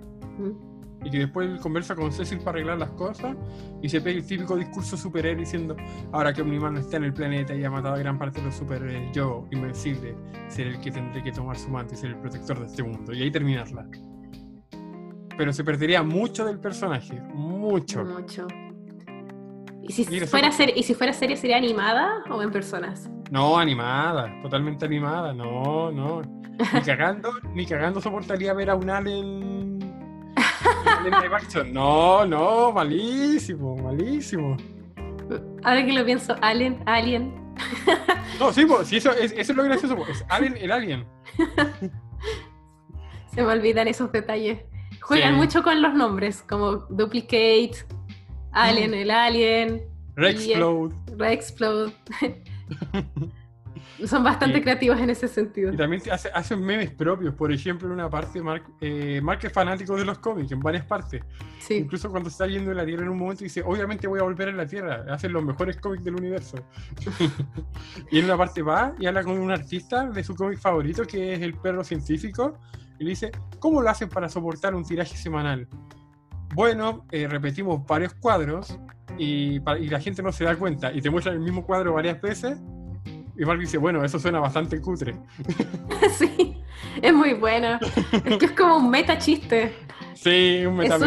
[1.04, 3.36] Y que después él conversa con Cecil para arreglar las cosas
[3.82, 5.76] y se pega el típico discurso superhéroe diciendo,
[6.12, 8.54] ahora que Omniman está en el planeta y ha matado a gran parte de los
[8.54, 10.14] superhéroes, yo, invencible,
[10.48, 13.12] seré el que tendré que tomar su manto y ser el protector de este mundo.
[13.12, 13.86] Y ahí terminarla.
[15.36, 18.04] pero se perdería mucho del personaje, mucho.
[18.04, 18.46] Mucho.
[19.82, 23.10] ¿Y si, fuera serie, ¿Y si fuera serie, sería animada o en personas?
[23.30, 26.22] No, animada, totalmente animada, no, no.
[26.22, 29.51] Ni cagando, ni cagando soportaría ver a un Allen en
[31.72, 34.56] No, no, malísimo, malísimo.
[35.62, 37.34] Ahora que lo pienso, Alien, Alien.
[38.38, 41.06] No, sí, sí eso, es, eso es lo gracioso, es Alien el Alien.
[43.34, 44.60] Se me olvidan esos detalles.
[45.00, 47.74] Juegan mucho con los nombres, como Duplicate,
[48.52, 48.94] Alien, mm.
[48.94, 49.82] el Alien.
[50.16, 50.94] Rexplode.
[51.16, 51.92] Rexplode.
[54.06, 55.72] Son bastante creativos en ese sentido.
[55.72, 57.34] Y también hace, hacen memes propios.
[57.34, 60.84] Por ejemplo, en una parte, Mark, eh, Mark es fanático de los cómics, en varias
[60.84, 61.22] partes.
[61.60, 61.74] Sí.
[61.74, 64.48] Incluso cuando está yendo de la Tierra en un momento dice, obviamente voy a volver
[64.48, 65.04] a la Tierra.
[65.10, 66.56] Hacen los mejores cómics del universo.
[68.10, 71.34] y en una parte va y habla con un artista de su cómic favorito, que
[71.34, 72.58] es El Perro Científico.
[72.98, 75.68] Y le dice, ¿cómo lo hacen para soportar un tiraje semanal?
[76.54, 78.78] Bueno, eh, repetimos varios cuadros
[79.18, 82.20] y, y, la gente no se da cuenta y te muestran el mismo cuadro varias
[82.20, 82.58] veces.
[83.36, 85.14] Y Mark dice, bueno, eso suena bastante cutre.
[86.18, 86.56] sí,
[87.00, 87.78] es muy bueno.
[88.24, 89.74] Es que es como un meta chiste.
[90.14, 90.98] Sí, un meta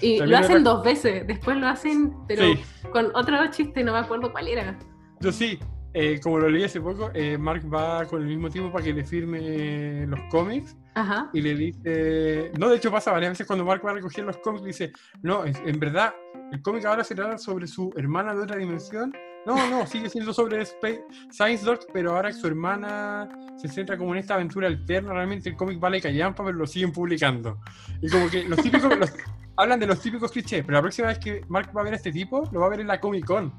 [0.00, 2.44] Y lo hacen dos veces, después lo hacen, pero
[2.92, 4.78] con otro chiste, no me acuerdo cuál era.
[5.20, 5.58] Yo sí,
[5.94, 8.92] eh, como lo leí hace poco, eh, Mark va con el mismo tiempo para que
[8.92, 10.76] le firme los cómics.
[10.94, 11.30] Ajá.
[11.32, 12.52] Y le dice.
[12.58, 14.92] No, de hecho pasa varias veces cuando Mark va a recoger los cómics, dice:
[15.22, 16.14] No, en verdad,
[16.52, 19.12] el cómic ahora será sobre su hermana de otra dimensión.
[19.46, 24.18] No, no, sigue siendo sobre Science Dog, pero ahora su hermana se centra como en
[24.18, 25.12] esta aventura alterna.
[25.12, 27.60] Realmente el cómic vale callampa, pero lo siguen publicando.
[28.02, 28.92] Y como que los típicos.
[29.56, 31.96] hablan de los típicos clichés, pero la próxima vez que Mark va a ver a
[31.96, 33.52] este tipo, lo va a ver en la Comic Con.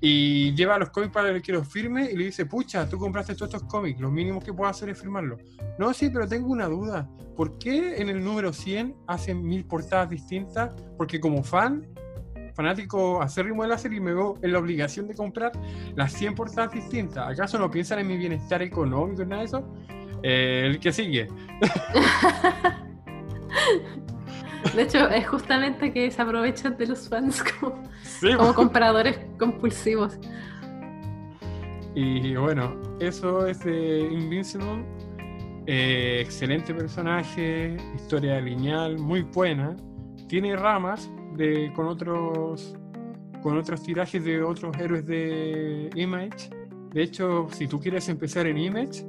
[0.00, 3.52] Y lleva los cómics para que los firme y le dice, pucha, tú compraste todos
[3.54, 5.38] estos cómics, lo mínimo que puedo hacer es firmarlo.
[5.78, 7.08] No, sí, pero tengo una duda.
[7.36, 10.72] ¿Por qué en el número 100 hacen mil portadas distintas?
[10.96, 11.86] Porque como fan,
[12.58, 15.52] fanático acérrimo de la serie, me veo en la obligación de comprar
[15.94, 17.28] las 100 portadas distintas.
[17.28, 19.64] ¿Acaso no piensan en mi bienestar económico y nada de eso?
[20.24, 21.28] Eh, el que sigue.
[24.74, 27.80] De hecho, es justamente que se aprovechan de los fans como,
[28.36, 30.18] como compradores compulsivos.
[31.94, 34.84] Y bueno, eso es de Invincible.
[35.66, 39.76] Eh, excelente personaje, historia lineal, muy buena.
[40.26, 42.76] Tiene ramas de, con otros
[43.42, 46.50] con otros tirajes de otros héroes de Image.
[46.92, 49.06] De hecho, si tú quieres empezar en Image,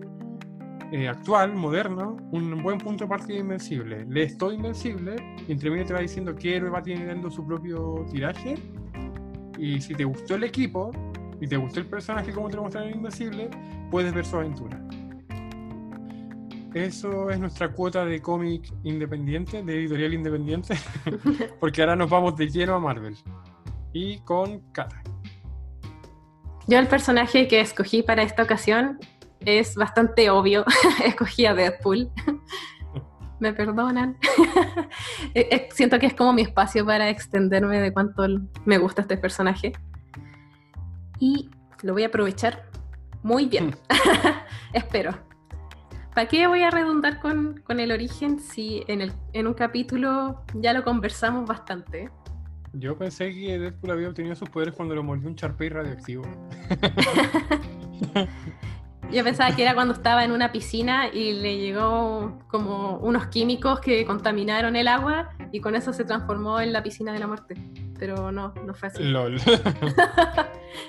[0.92, 4.06] eh, actual, moderno, un buen punto de partida invencible.
[4.08, 5.16] Le estoy invencible,
[5.48, 8.56] y entre medio te va diciendo que héroe va teniendo su propio tiraje.
[9.58, 10.92] Y si te gustó el equipo
[11.40, 13.50] y te gustó el personaje como te lo mostraron en Invencible,
[13.92, 14.82] puedes ver su aventura.
[16.74, 20.76] Eso es nuestra cuota de cómic independiente, de editorial independiente,
[21.60, 23.16] porque ahora nos vamos de lleno a Marvel.
[23.92, 25.02] Y con Kata.
[26.68, 29.00] Yo el personaje que escogí para esta ocasión
[29.40, 30.64] es bastante obvio.
[31.04, 32.12] Escogí a Deadpool.
[33.40, 34.18] Me perdonan.
[35.34, 38.24] Eh, eh, siento que es como mi espacio para extenderme de cuánto
[38.66, 39.74] me gusta este personaje.
[41.20, 41.50] Y
[41.82, 42.66] lo voy a aprovechar
[43.24, 43.76] muy bien.
[44.74, 45.29] Espero.
[46.14, 50.74] ¿Para qué voy a redundar con, el origen si en, el, en un capítulo ya
[50.74, 52.10] lo conversamos bastante?
[52.74, 56.24] Yo pensé que Deadpool había obtenido sus poderes cuando lo mordió un Charpey radioactivo.
[59.12, 63.80] Yo pensaba que era cuando estaba en una piscina y le llegó como unos químicos
[63.80, 67.56] que contaminaron el agua y con eso se transformó en la piscina de la muerte.
[68.00, 69.04] Pero no, no fue así.
[69.04, 69.36] LOL.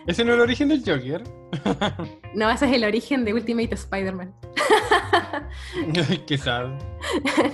[0.07, 1.23] ¿Ese no es el origen del Joker?
[2.35, 4.35] no, ese es el origen de Ultimate Spider-Man.
[6.39, 6.71] Sad.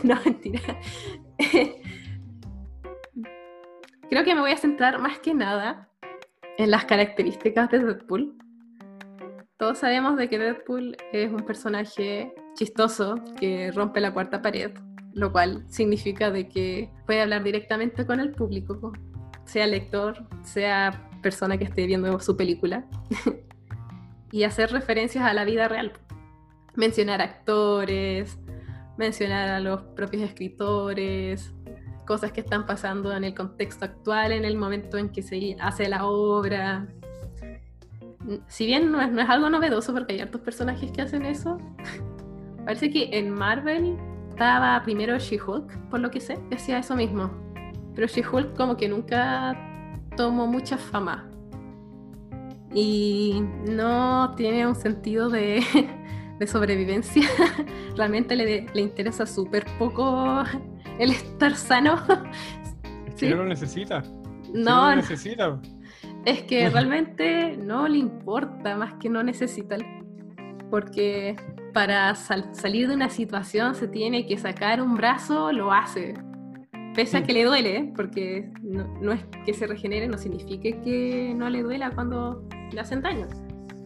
[0.03, 0.61] no, mentira.
[4.11, 5.88] Creo que me voy a centrar más que nada
[6.59, 8.37] en las características de Deadpool
[9.59, 14.73] todos sabemos de que Deadpool es un personaje chistoso que rompe la cuarta pared,
[15.15, 18.92] lo cual significa de que puede hablar directamente con el público,
[19.47, 22.85] sea lector, sea persona que esté viendo su película,
[24.33, 25.92] y hacer referencias a la vida real.
[26.75, 28.38] Mencionar actores,
[28.99, 31.55] mencionar a los propios escritores,
[32.05, 35.88] cosas que están pasando en el contexto actual, en el momento en que se hace
[35.88, 36.87] la obra,
[38.49, 41.59] si bien no es, algo novedoso porque hay hartos personajes que hacen eso,
[42.65, 43.97] parece que en Marvel
[44.31, 47.46] estaba primero She-Hulk, por lo que sé, que hacía eso mismo.
[47.97, 49.57] Pero She-Hulk como que nunca
[50.17, 51.29] tomó mucha fama.
[52.75, 55.65] Y no tiene un sentido de,
[56.38, 57.27] de sobrevivencia.
[57.97, 60.44] Realmente le, le interesa súper poco
[60.99, 61.97] el estar sano.
[63.07, 64.03] Es que no lo necesita.
[64.53, 65.59] No, no lo necesita.
[66.27, 69.79] Es que realmente no le importa más que no necesita.
[70.71, 71.35] Porque
[71.73, 76.13] para salir de una situación se tiene que sacar un brazo, lo hace.
[76.97, 81.51] Pese a que le duele, porque no, es que se regenere, no significa que no
[81.51, 82.42] le duela cuando
[82.73, 83.29] le hacen daño.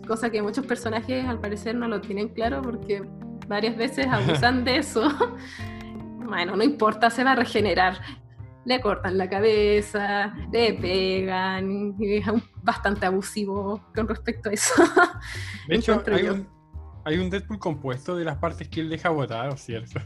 [0.06, 3.02] Cosa que muchos personajes al parecer no lo tienen claro porque
[3.48, 5.08] varias veces abusan de eso.
[6.24, 8.00] Bueno, no importa, se va a regenerar
[8.64, 12.26] le cortan la cabeza, le pegan, y es
[12.62, 14.74] bastante abusivo con respecto a eso.
[15.66, 16.48] De hecho, hay un,
[17.04, 20.00] hay un, Deadpool compuesto de las partes que él deja botar, ¿cierto?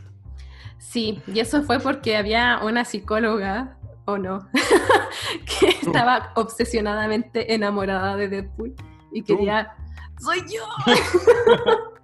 [0.79, 4.49] Sí, y eso fue porque había una psicóloga, o no,
[5.61, 8.75] que estaba obsesionadamente enamorada de Deadpool
[9.13, 9.75] y quería,
[10.21, 10.63] ¡soy yo!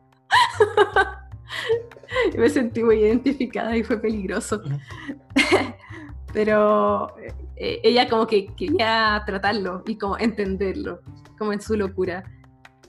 [2.35, 4.63] y me sentí muy identificada y fue peligroso.
[6.33, 7.15] pero
[7.57, 11.01] eh, ella como que quería tratarlo y como entenderlo,
[11.39, 12.25] como en su locura.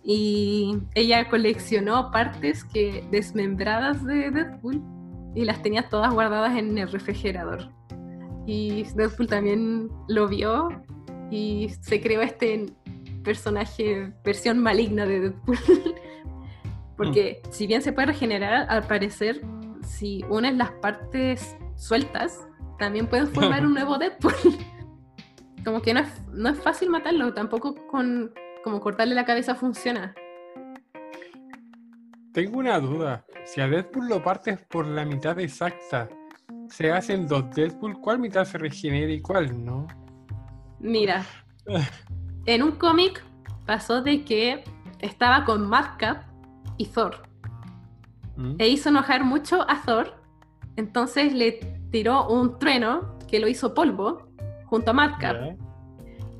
[0.03, 4.81] Y ella coleccionó partes que desmembradas de Deadpool
[5.35, 7.69] y las tenía todas guardadas en el refrigerador.
[8.45, 10.69] Y Deadpool también lo vio
[11.29, 12.65] y se creó este
[13.23, 15.57] personaje, versión maligna de Deadpool.
[16.97, 17.51] Porque mm.
[17.51, 19.41] si bien se puede regenerar, al parecer,
[19.83, 24.33] si unes las partes sueltas, también pueden formar un nuevo Deadpool.
[25.63, 30.13] como que no es, no es fácil matarlo, tampoco con como cortarle la cabeza funciona.
[32.33, 33.25] Tengo una duda.
[33.43, 36.07] Si a Deadpool lo partes por la mitad exacta,
[36.69, 39.87] se hacen dos Deadpool, ¿cuál mitad se regenera y cuál no?
[40.79, 41.25] Mira,
[42.45, 43.23] en un cómic
[43.65, 44.63] pasó de que
[44.99, 46.23] estaba con Madcap
[46.77, 47.21] y Thor.
[48.37, 48.55] ¿Mm?
[48.59, 50.15] E hizo enojar mucho a Thor.
[50.77, 51.53] Entonces le
[51.91, 54.29] tiró un trueno que lo hizo polvo
[54.65, 55.57] junto a Madcap.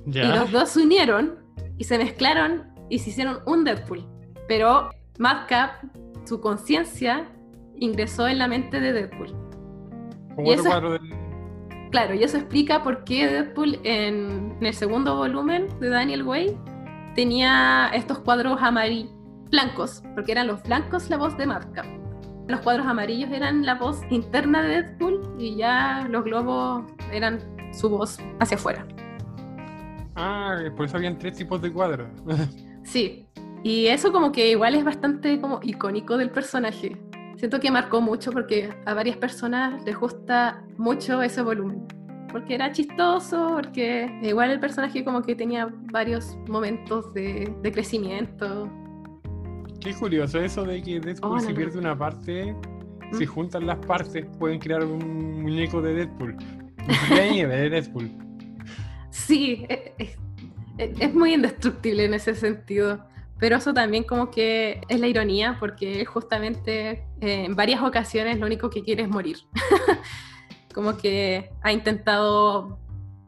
[0.05, 1.39] Y los dos se unieron
[1.77, 4.07] y se mezclaron y se hicieron un Deadpool.
[4.47, 4.89] Pero
[5.21, 5.83] Madcap,
[6.25, 7.29] su conciencia,
[7.77, 9.33] ingresó en la mente de Deadpool.
[10.43, 10.69] Y eso,
[11.91, 16.57] Claro, y eso explica por qué Deadpool en, el segundo volumen de Daniel Way
[17.15, 19.11] tenía estos cuadros amarillos,
[19.49, 21.85] blancos, porque eran los blancos la voz de Madcap
[22.47, 27.39] los cuadros amarillos eran la voz interna de Deadpool y ya los globos eran
[27.71, 28.85] su voz hacia afuera.
[30.15, 32.09] Ah, por eso habían tres tipos de cuadros.
[32.83, 33.27] sí,
[33.63, 36.97] y eso como que igual es bastante como icónico del personaje.
[37.37, 41.87] Siento que marcó mucho porque a varias personas les gusta mucho ese volumen.
[42.31, 48.69] Porque era chistoso, porque igual el personaje como que tenía varios momentos de, de crecimiento,
[49.81, 52.55] Qué curioso eso de que Deadpool oh, si pierde una parte,
[53.13, 53.27] si ¿Mm?
[53.27, 56.37] juntan las partes pueden crear un muñeco de Deadpool.
[56.37, 58.11] Un de Deadpool.
[59.09, 60.15] Sí, e, e,
[60.77, 63.03] e, es, muy indestructible en ese sentido.
[63.41, 68.45] Pero eso también como que es la ironía, porque justamente eh, en varias ocasiones lo
[68.45, 69.37] único que quiere es morir.
[70.75, 72.77] como que ha intentado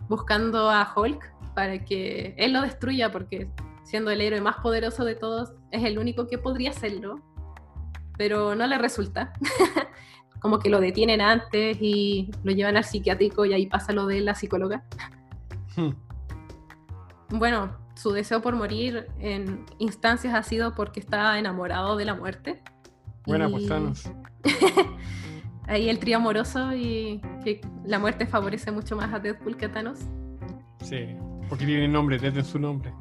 [0.07, 3.49] buscando a Hulk para que él lo destruya, porque
[3.81, 7.19] siendo el héroe más poderoso de todos, es el único que podría hacerlo,
[8.15, 9.33] pero no le resulta.
[10.41, 14.21] Como que lo detienen antes y lo llevan al psiquiátrico y ahí pasa lo de
[14.21, 14.83] la psicóloga.
[15.75, 15.93] Hmm.
[17.29, 22.61] Bueno, su deseo por morir en instancias ha sido porque estaba enamorado de la muerte.
[23.25, 23.69] Buena, pues
[25.67, 29.71] ahí el trío amoroso y que la muerte favorece mucho más a Deadpool que a
[29.71, 29.99] Thanos.
[30.81, 31.15] Sí,
[31.47, 32.93] porque tiene nombre desde su nombre.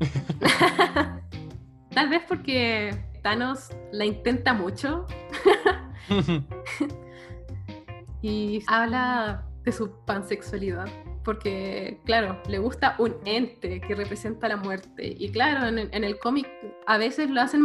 [1.90, 2.90] Tal vez porque
[3.22, 5.06] Thanos la intenta mucho.
[8.22, 10.88] y habla de su pansexualidad.
[11.28, 15.14] Porque, claro, le gusta un ente que representa la muerte.
[15.18, 16.48] Y claro, en, el cómic
[16.86, 17.60] a veces lo hacen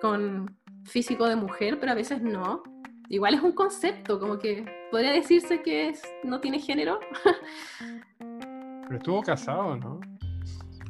[0.00, 2.64] con físico de mujer, pero a veces no.
[3.08, 6.98] Igual es un concepto, como que podría decirse que es, no tiene género.
[8.18, 10.00] pero estuvo casado, ¿no?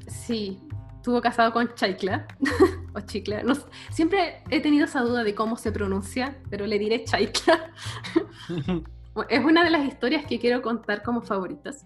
[0.06, 0.62] Sí,
[0.96, 2.26] estuvo casado con Chaikla,
[2.94, 3.42] o Chicla.
[3.42, 3.52] No,
[3.90, 7.70] siempre he tenido esa duda de cómo se pronuncia, pero le diré Chaikla.
[9.28, 11.84] es una de las historias que quiero contar como favoritas.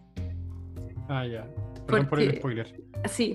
[1.09, 1.47] Ah, ya.
[1.87, 2.83] Perdón por el spoiler.
[3.07, 3.35] Sí,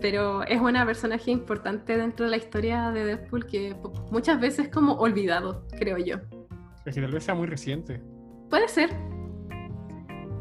[0.00, 3.76] pero es una personaje importante dentro de la historia de Deadpool que
[4.10, 6.16] muchas veces como olvidado, creo yo.
[6.86, 8.00] Es que tal vez sea muy reciente.
[8.48, 8.90] Puede ser,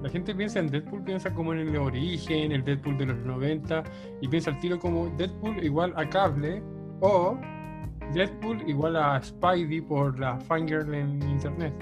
[0.02, 3.84] la gente piensa en Deadpool, piensa como en el origen, el Deadpool de los 90,
[4.22, 6.64] y piensa al tiro como Deadpool igual a cable,
[7.02, 7.38] o
[8.14, 11.74] Deadpool igual a Spidey por la Fangirl en internet.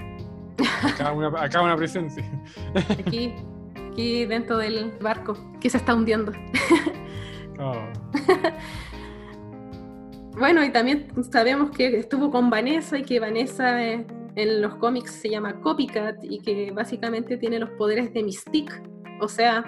[0.82, 2.24] Acá una, acá una presencia.
[2.98, 3.34] Aquí,
[3.98, 6.32] aquí dentro del barco que se está hundiendo.
[7.60, 7.74] Oh.
[10.38, 15.10] Bueno, y también sabemos que estuvo con Vanessa y que Vanessa eh, en los cómics
[15.10, 18.72] se llama Copycat y que básicamente tiene los poderes de Mystique,
[19.20, 19.64] o sea,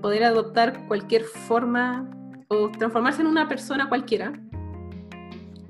[0.00, 2.10] poder adoptar cualquier forma
[2.48, 4.32] o transformarse en una persona cualquiera.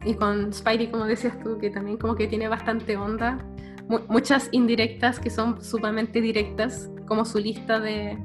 [0.04, 3.44] Y con Spidey, como decías tú, que también como que tiene bastante onda,
[3.88, 8.18] mu- muchas indirectas que son sumamente directas, como su lista de,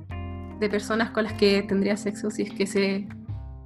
[0.60, 3.08] de personas con las que tendría sexo si es que se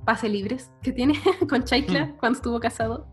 [0.06, 1.16] pase libres que tiene
[1.50, 2.18] con Chaikla Mm.
[2.18, 3.08] cuando estuvo casado,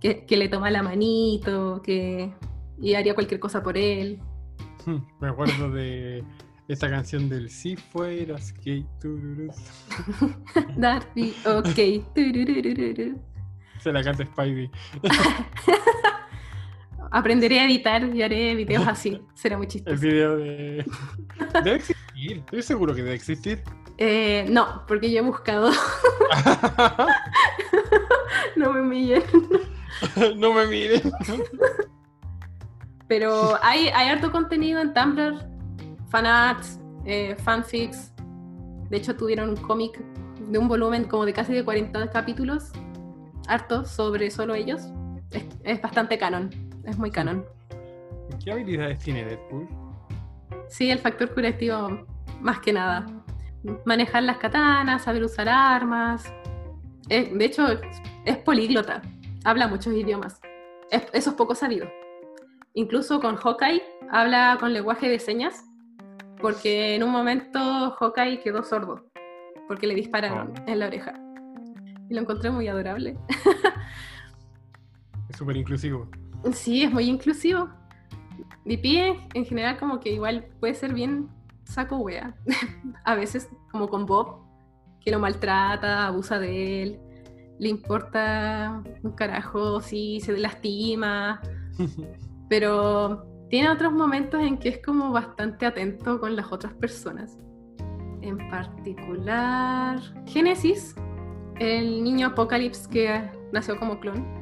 [0.00, 2.32] que, que le toma la manito, que
[2.80, 4.18] y haría cualquier cosa por él.
[5.20, 6.24] Me acuerdo de
[6.66, 8.86] esta canción del Si fueras gay.
[9.00, 9.52] tururú.
[10.76, 12.04] Darby, ok.
[13.80, 14.70] Se la canta Spidey.
[17.10, 19.20] Aprenderé a editar y haré videos así.
[19.34, 20.00] Será muy El chistoso.
[20.00, 20.84] video de.
[21.64, 22.38] Debe existir.
[22.38, 23.62] Estoy seguro que debe existir.
[23.98, 25.70] Eh, no, porque yo he buscado.
[28.56, 29.22] no me humillen.
[30.36, 31.12] no me miren.
[33.08, 35.34] Pero hay, hay harto contenido en Tumblr,
[36.08, 38.12] fanarts, eh, fanfics.
[38.88, 40.00] De hecho, tuvieron un cómic
[40.48, 42.70] de un volumen como de casi de 40 capítulos,
[43.48, 44.82] harto sobre solo ellos.
[45.32, 46.50] Es, es bastante canon,
[46.90, 47.44] es muy canon.
[48.44, 49.68] ¿Qué habilidades tiene Deadpool?
[50.68, 52.06] Sí, el factor curativo,
[52.40, 53.06] más que nada.
[53.84, 56.32] Manejar las katanas, saber usar armas.
[57.08, 57.66] Eh, de hecho,
[58.24, 59.02] es políglota,
[59.44, 60.40] habla muchos idiomas.
[60.90, 61.88] Es- eso es poco sabido.
[62.74, 65.64] Incluso con Hawkeye habla con lenguaje de señas,
[66.40, 69.04] porque en un momento Hawkeye quedó sordo,
[69.66, 70.64] porque le dispararon Oh.
[70.70, 71.12] en la oreja.
[72.08, 73.16] Y lo encontré muy adorable.
[75.28, 76.08] Es súper inclusivo.
[76.52, 77.68] Sí, es muy inclusivo.
[78.64, 81.28] DP en general como que igual puede ser bien
[81.64, 82.34] saco wea.
[83.04, 84.38] A veces como con Bob,
[85.00, 87.00] que lo maltrata, abusa de él,
[87.58, 91.40] le importa un carajo si se lastima,
[92.48, 97.36] pero tiene otros momentos en que es como bastante atento con las otras personas.
[98.22, 100.94] En particular, Génesis,
[101.58, 104.39] el niño Apocalypse que nació como clon,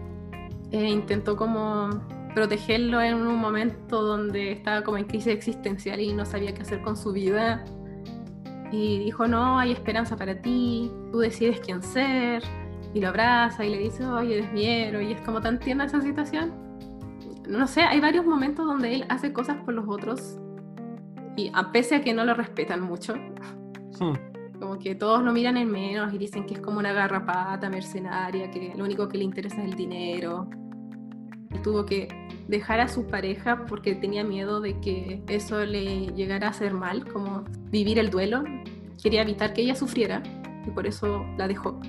[0.71, 1.91] eh, intentó como
[2.35, 6.83] protegerlo en un momento donde estaba como en crisis existencial y no sabía qué hacer
[6.83, 7.64] con su vida.
[8.71, 12.43] Y dijo, no, hay esperanza para ti, tú decides quién ser.
[12.95, 15.05] Y lo abraza y le dice, oye, eres mi héroe.
[15.05, 16.53] Y es como tan tierna esa situación.
[17.49, 20.39] No sé, hay varios momentos donde él hace cosas por los otros
[21.39, 23.14] y a pese a que no lo respetan mucho,
[23.99, 24.14] Hmm.
[24.59, 28.51] Como que todos lo miran en menos y dicen que es como una garrapata mercenaria,
[28.51, 30.49] que lo único que le interesa es el dinero.
[31.51, 32.09] Y tuvo que
[32.49, 37.07] dejar a su pareja porque tenía miedo de que eso le llegara a hacer mal,
[37.11, 38.45] como vivir el duelo.
[39.03, 40.23] Quería evitar que ella sufriera
[40.67, 41.81] y por eso la dejó.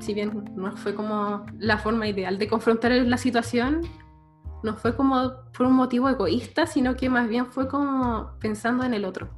[0.00, 3.82] Si bien no fue como la forma ideal de confrontar la situación,
[4.62, 8.94] no fue como por un motivo egoísta, sino que más bien fue como pensando en
[8.94, 9.30] el otro.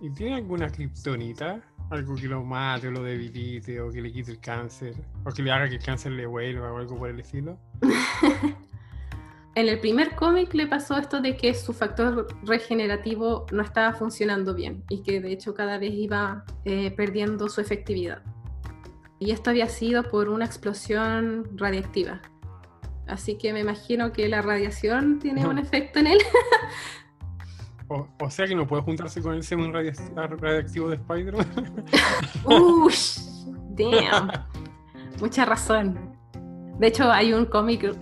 [0.00, 1.60] ¿Y tiene alguna kriptonita?
[1.90, 4.94] Algo que lo mate o lo debilite o que le quite el cáncer
[5.24, 7.58] o que le haga que el cáncer le vuelva o algo por el estilo.
[9.56, 14.54] En el primer cómic le pasó esto de que su factor regenerativo no estaba funcionando
[14.54, 18.22] bien y que de hecho cada vez iba eh, perdiendo su efectividad.
[19.18, 22.22] Y esto había sido por una explosión radiactiva.
[23.08, 26.18] Así que me imagino que la radiación tiene un efecto en él.
[27.92, 31.84] O, sea que no puede juntarse con el semen radia- radiactivo de Spider-Man.
[32.44, 33.18] Ush,
[33.70, 34.30] damn.
[35.20, 36.16] Mucha razón.
[36.78, 37.92] De hecho, hay un cómic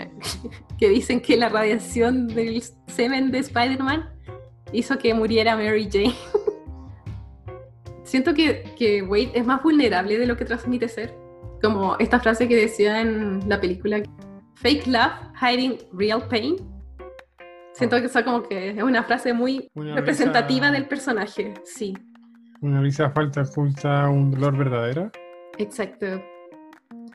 [0.79, 4.11] que dicen que la radiación del semen de Spider-Man
[4.73, 6.15] hizo que muriera Mary Jane.
[8.05, 11.15] Siento que, que Wade es más vulnerable de lo que transmite ser.
[11.63, 14.03] Como esta frase que decía en la película,
[14.57, 16.57] fake love hiding real pain.
[17.79, 21.97] Siento que eso como que es una frase muy Una representativa risa- del personaje, sí.
[22.61, 25.11] Una risa falta oculta un dolor verdadero.
[25.59, 26.07] Exacto.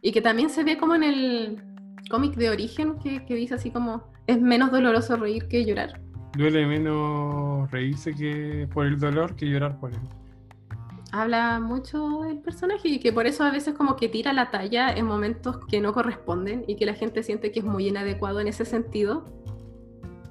[0.01, 1.61] Y que también se ve como en el
[2.09, 5.99] cómic de origen que, que dice así como es menos doloroso reír que llorar.
[6.38, 9.99] Duele menos reírse que por el dolor que llorar por él.
[11.11, 14.91] Habla mucho del personaje y que por eso a veces como que tira la talla
[14.91, 18.47] en momentos que no corresponden y que la gente siente que es muy inadecuado en
[18.47, 19.24] ese sentido.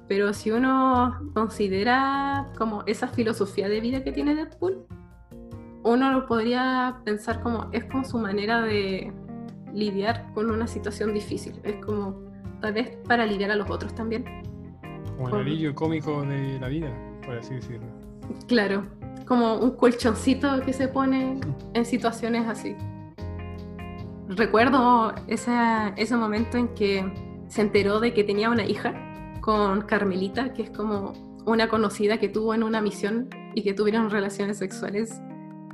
[0.07, 4.85] Pero si uno considera como esa filosofía de vida que tiene Deadpool,
[5.83, 9.13] uno lo podría pensar como es como su manera de
[9.73, 11.59] lidiar con una situación difícil.
[11.63, 12.21] Es como
[12.61, 14.25] tal vez para aliviar a los otros también.
[15.17, 16.91] Como el alivio cómico de la vida,
[17.25, 17.87] por así decirlo.
[18.47, 18.85] Claro,
[19.25, 21.39] como un colchoncito que se pone
[21.73, 22.75] en situaciones así.
[24.27, 27.05] Recuerdo ese momento en que
[27.47, 29.12] se enteró de que tenía una hija
[29.43, 31.11] con Carmelita, que es como
[31.45, 35.21] una conocida que tuvo en una misión y que tuvieron relaciones sexuales.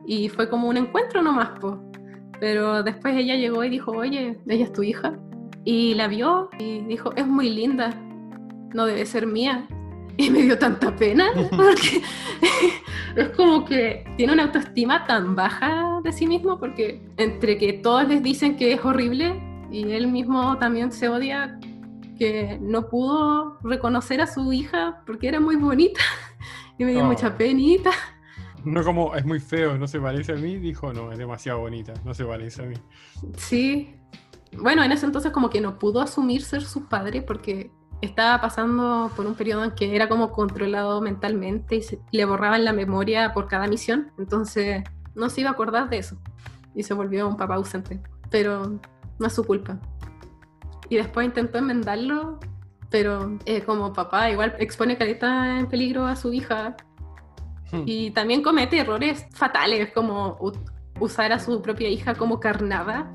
[0.07, 1.79] Y fue como un encuentro nomás, po.
[2.39, 5.19] Pero después ella llegó y dijo, oye, ella es tu hija.
[5.65, 7.91] Y la vio y dijo, es muy linda,
[8.73, 9.67] no debe ser mía.
[10.17, 12.01] Y me dio tanta pena porque
[13.17, 18.07] es como que tiene una autoestima tan baja de sí mismo porque entre que todos
[18.07, 19.39] les dicen que es horrible
[19.69, 21.59] y él mismo también se odia
[22.19, 26.01] que no pudo reconocer a su hija porque era muy bonita
[26.77, 27.91] y me dio mucha penita.
[28.63, 31.93] No como es muy feo, no se parece a mí, dijo, no, es demasiado bonita,
[32.03, 32.75] no se parece a mí.
[33.37, 33.95] Sí.
[34.51, 39.11] Bueno, en ese entonces como que no pudo asumir ser su padre porque estaba pasando
[39.15, 43.33] por un periodo en que era como controlado mentalmente y se, le borraban la memoria
[43.33, 44.83] por cada misión, entonces
[45.15, 46.17] no se iba a acordar de eso
[46.75, 48.79] y se volvió un papá ausente, pero
[49.19, 49.79] no es su culpa.
[50.89, 52.39] Y después intentó enmendarlo,
[52.89, 56.75] pero eh, como papá igual expone caleta en peligro a su hija
[57.71, 57.83] hmm.
[57.85, 60.37] y también comete errores fatales como
[60.99, 63.13] usar a su propia hija como carnada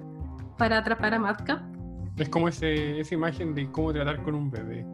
[0.56, 1.74] para atrapar a Madcap
[2.16, 4.86] es como ese, esa imagen de cómo tratar con un bebé.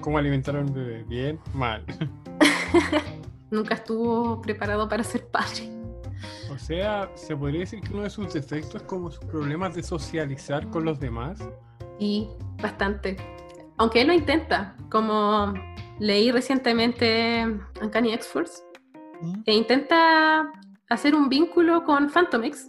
[0.00, 1.04] cómo alimentar a un bebé.
[1.04, 1.84] Bien, mal.
[3.50, 5.70] Nunca estuvo preparado para ser padre.
[6.50, 9.82] O sea, ¿se podría decir que uno de sus defectos es como sus problemas de
[9.82, 11.38] socializar con los demás?
[11.98, 12.28] Y
[12.60, 13.16] bastante.
[13.78, 15.52] Aunque él lo intenta, como
[15.98, 17.46] leí recientemente
[17.82, 18.62] Uncanny X-Force,
[19.20, 19.42] ¿Mm?
[19.46, 20.50] e intenta
[20.88, 22.68] hacer un vínculo con Phantom X.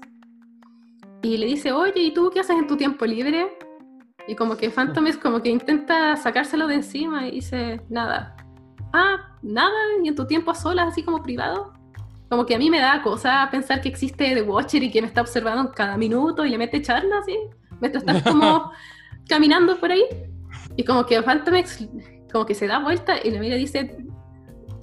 [1.23, 3.57] Y le dice, oye, ¿y tú qué haces en tu tiempo libre?
[4.27, 8.35] Y como que Phantom es como que intenta sacárselo de encima y dice, nada.
[8.93, 9.73] Ah, nada,
[10.03, 11.73] y en tu tiempo a solas, así como privado.
[12.29, 15.07] Como que a mí me da cosa pensar que existe The Watcher y que me
[15.07, 17.37] está observando en cada minuto y le mete charla así,
[17.79, 18.71] mientras estás como
[19.27, 20.03] caminando por ahí.
[20.75, 21.55] Y como que Phantom
[22.31, 23.97] como que se da vuelta y le mira y dice,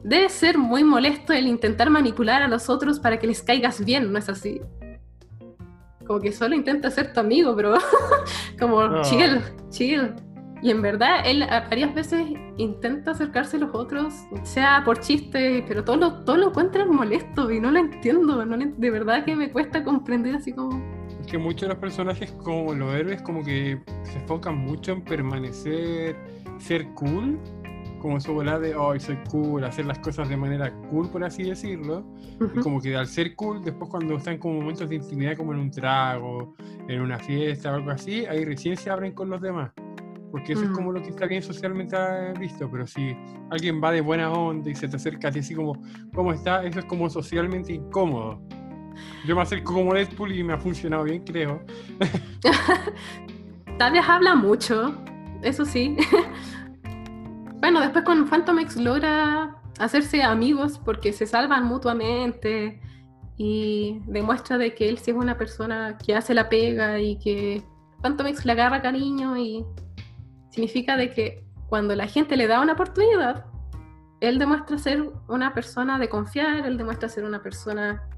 [0.02, 4.12] debe ser muy molesto el intentar manipular a los otros para que les caigas bien,
[4.12, 4.60] ¿no es así?
[6.06, 7.74] como que solo intenta ser tu amigo, pero
[8.60, 9.40] como chill,
[9.70, 10.12] chill.
[10.62, 12.26] Y en verdad, él varias veces
[12.56, 14.14] intenta acercarse a los otros,
[14.44, 18.42] sea por chiste, pero todo lo, todo lo encuentra molesto y no lo entiendo.
[18.42, 21.03] de verdad que me cuesta comprender así como...
[21.34, 26.14] Que muchos de los personajes, como los héroes, como que se enfocan mucho en permanecer,
[26.58, 27.40] ser cool
[27.98, 31.42] como su volada de, hoy soy cool, hacer las cosas de manera cool, por así
[31.42, 32.06] decirlo.
[32.54, 35.58] Y como que al ser cool, después cuando están como momentos de intimidad, como en
[35.58, 36.54] un trago,
[36.86, 39.72] en una fiesta o algo así, ahí recién se abren con los demás.
[40.30, 41.96] Porque eso es como lo que está bien socialmente
[42.38, 42.70] visto.
[42.70, 43.16] Pero si
[43.50, 45.82] alguien va de buena onda y se te acerca a ti así como,
[46.14, 46.64] ¿cómo está?
[46.64, 48.40] Eso es como socialmente incómodo.
[49.26, 51.62] Yo me acerco como Deadpool y me ha funcionado bien, creo.
[53.78, 54.94] Tal vez habla mucho,
[55.42, 55.96] eso sí.
[57.60, 62.78] Bueno, después con Phantom X logra hacerse amigos porque se salvan mutuamente
[63.38, 67.62] y demuestra de que él sí es una persona que hace la pega y que
[68.02, 69.64] Phantom X le agarra cariño y
[70.50, 73.46] significa de que cuando la gente le da una oportunidad,
[74.20, 78.08] él demuestra ser una persona de confiar, él demuestra ser una persona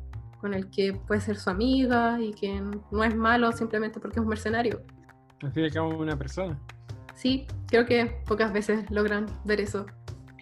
[0.40, 2.60] con el que puede ser su amiga y que
[2.90, 4.82] no es malo simplemente porque es un mercenario.
[5.42, 6.58] Al fin y al cabo, una persona
[7.16, 9.86] sí, creo que pocas veces logran ver eso.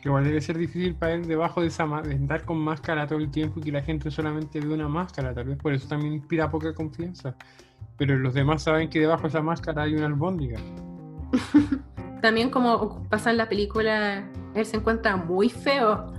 [0.05, 3.30] Igual debe ser difícil para él debajo de esa de andar con máscara todo el
[3.30, 6.51] tiempo y que la gente solamente ve una máscara, tal vez por eso también inspira
[6.51, 7.34] poca confianza.
[7.97, 10.59] Pero los demás saben que debajo de esa máscara hay una albóndiga.
[12.20, 16.12] también como pasa en la película, él se encuentra muy feo.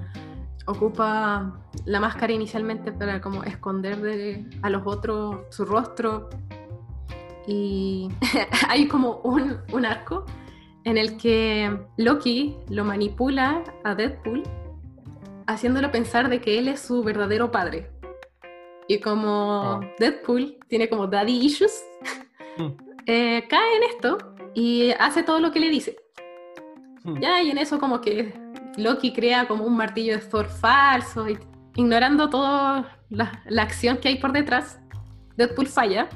[0.68, 6.30] Ocupa la máscara inicialmente para como esconder de, a los otros su rostro.
[7.48, 8.10] Y
[8.70, 10.26] hay como un, un arco
[10.84, 14.44] en el que Loki lo manipula a Deadpool
[15.48, 17.90] haciéndolo pensar de que él es su verdadero padre.
[18.88, 19.92] Y como ah.
[20.00, 21.84] Deadpool tiene como daddy issues,
[22.58, 22.68] hmm.
[23.06, 24.18] eh, cae en esto
[24.54, 25.98] y hace todo lo que le dice.
[27.04, 27.20] Hmm.
[27.20, 28.34] Ya, y en eso como que
[28.78, 31.38] Loki crea como un martillo de Thor falso, y,
[31.76, 34.80] ignorando toda la, la acción que hay por detrás,
[35.38, 36.10] Deadpool falla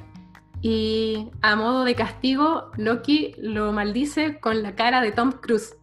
[0.62, 5.78] y a modo de castigo, Loki lo maldice con la cara de Tom Cruise.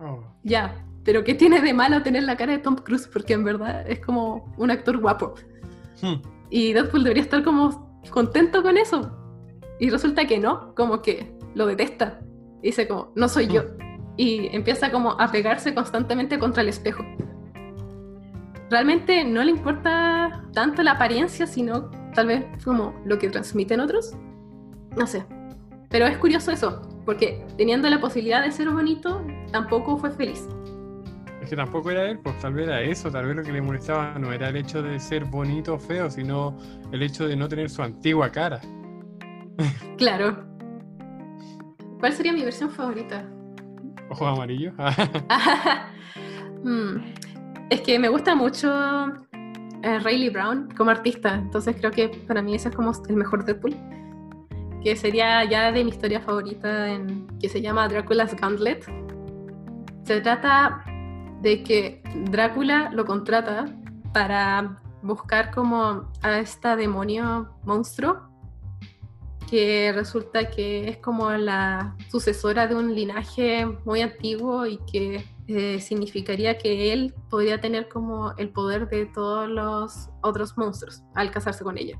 [0.00, 0.22] Oh.
[0.42, 3.08] Ya, pero ¿qué tiene de malo tener la cara de Tom Cruise?
[3.12, 5.34] Porque en verdad es como un actor guapo.
[6.00, 6.22] Hmm.
[6.48, 9.12] Y Deadpool debería estar como contento con eso.
[9.78, 12.20] Y resulta que no, como que lo detesta.
[12.62, 13.64] dice como, no soy yo.
[14.16, 17.04] Y empieza como a pegarse constantemente contra el espejo.
[18.70, 24.16] Realmente no le importa tanto la apariencia, sino tal vez como lo que transmiten otros.
[24.96, 25.24] No sé.
[25.88, 30.48] Pero es curioso eso, porque teniendo la posibilidad de ser bonito, tampoco fue feliz.
[31.40, 33.62] Es que tampoco era él, pues tal vez era eso, tal vez lo que le
[33.62, 36.58] molestaba no era el hecho de ser bonito o feo, sino
[36.90, 38.60] el hecho de no tener su antigua cara.
[39.96, 40.44] Claro.
[42.00, 43.24] ¿Cuál sería mi versión favorita?
[44.10, 44.74] Ojos amarillos.
[46.62, 46.96] Mm,
[47.70, 48.68] es que me gusta mucho
[49.82, 53.44] eh, Rayleigh Brown como artista, entonces creo que para mí ese es como el mejor
[53.44, 53.76] Deadpool.
[54.82, 58.84] Que sería ya de mi historia favorita, en, que se llama Drácula's Gauntlet.
[60.02, 60.84] Se trata
[61.42, 63.66] de que Drácula lo contrata
[64.12, 68.28] para buscar como a esta demonio monstruo
[69.48, 75.80] que resulta que es como la sucesora de un linaje muy antiguo y que eh,
[75.80, 81.62] significaría que él podría tener como el poder de todos los otros monstruos al casarse
[81.62, 81.98] con ella.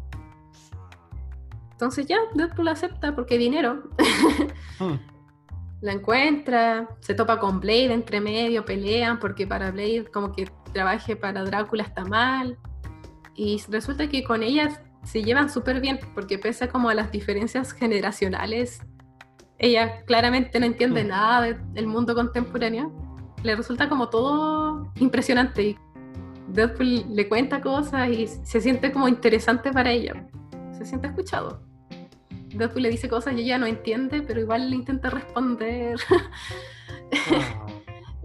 [1.72, 3.82] Entonces ya, Deadpool acepta porque hay dinero.
[4.78, 4.98] Hmm.
[5.80, 11.16] La encuentra, se topa con Blade entre medio, pelean porque para Blade como que trabaje
[11.16, 12.58] para Drácula está mal.
[13.34, 17.72] Y resulta que con ella se llevan súper bien, porque pese como a las diferencias
[17.72, 18.80] generacionales,
[19.58, 21.08] ella claramente no entiende mm.
[21.08, 22.92] nada del mundo contemporáneo.
[23.42, 25.78] Le resulta como todo impresionante y
[26.48, 30.26] Deadpool le cuenta cosas y se siente como interesante para ella.
[30.76, 31.62] Se siente escuchado.
[32.48, 35.98] Deadpool le dice cosas y ella no entiende, pero igual le intenta responder.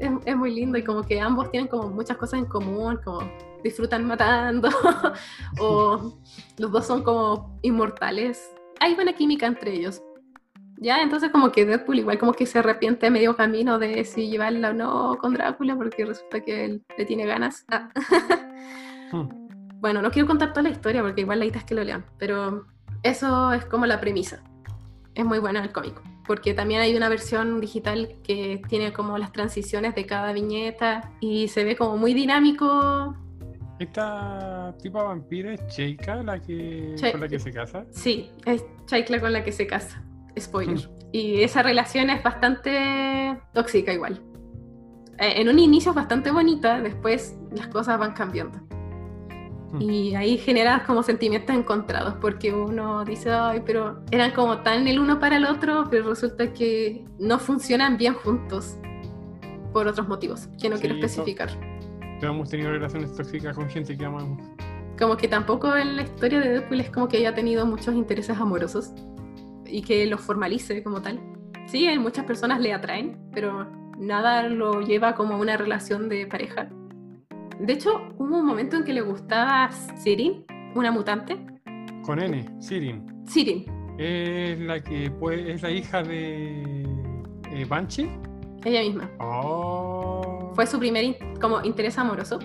[0.01, 3.21] es, es, muy lindo y como que ambos tienen como muchas cosas en común, como
[3.63, 4.69] disfrutan matando,
[5.59, 6.17] o
[6.57, 8.51] los dos son como inmortales.
[8.79, 10.01] Hay buena química entre ellos.
[10.77, 14.29] Ya, entonces como que Deadpool igual como que se arrepiente a medio camino de si
[14.29, 17.65] llevarla o no con Drácula porque resulta que él le tiene ganas.
[17.69, 17.89] Ah.
[19.11, 19.27] Hmm.
[19.79, 22.05] Bueno, no quiero contar toda la historia porque igual la idea es que lo lean,
[22.17, 22.65] pero
[23.03, 24.41] eso es como la premisa.
[25.13, 29.31] Es muy buena el cómic porque también hay una versión digital que tiene como las
[29.31, 33.15] transiciones de cada viñeta y se ve como muy dinámico
[33.81, 37.83] ¿Esta tipa vampira es Cheika la que, con la que se casa?
[37.89, 40.03] Sí, es Cheika con la que se casa.
[40.39, 40.77] Spoiler.
[40.77, 40.91] Mm.
[41.11, 44.21] Y esa relación es bastante tóxica igual.
[45.17, 48.59] Eh, en un inicio es bastante bonita, después las cosas van cambiando.
[49.79, 54.99] Y ahí generas como sentimientos encontrados, porque uno dice, ay, pero eran como tan el
[54.99, 58.77] uno para el otro, pero resulta que no funcionan bien juntos
[59.71, 61.49] por otros motivos, que no quiero especificar
[62.29, 64.39] hemos tenido relaciones tóxicas con gente que amamos.
[64.97, 68.37] Como que tampoco en la historia de Deadpool es como que haya tenido muchos intereses
[68.37, 68.91] amorosos
[69.65, 71.19] y que los formalice como tal.
[71.65, 73.67] Sí, hay muchas personas le atraen, pero
[73.97, 76.69] nada lo lleva como una relación de pareja.
[77.61, 81.37] De hecho, hubo un momento en que le gustaba Sirin, una mutante.
[82.03, 83.05] Con N, Sirin.
[83.27, 83.65] Sirin.
[83.99, 86.63] Es la que es la hija de
[87.51, 88.09] eh, Banshee.
[88.65, 89.11] Ella misma.
[89.19, 90.51] Oh.
[90.55, 92.39] Fue su primer como interés amoroso.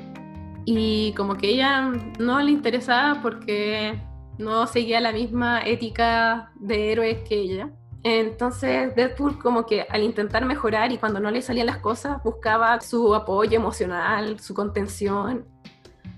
[0.66, 3.98] Y como que ella no le interesaba porque
[4.36, 7.70] no seguía la misma ética de héroes que ella.
[8.02, 12.80] Entonces Deadpool como que al intentar mejorar y cuando no le salían las cosas buscaba
[12.80, 15.46] su apoyo emocional, su contención.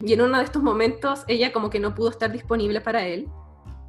[0.00, 3.28] Y en uno de estos momentos ella como que no pudo estar disponible para él.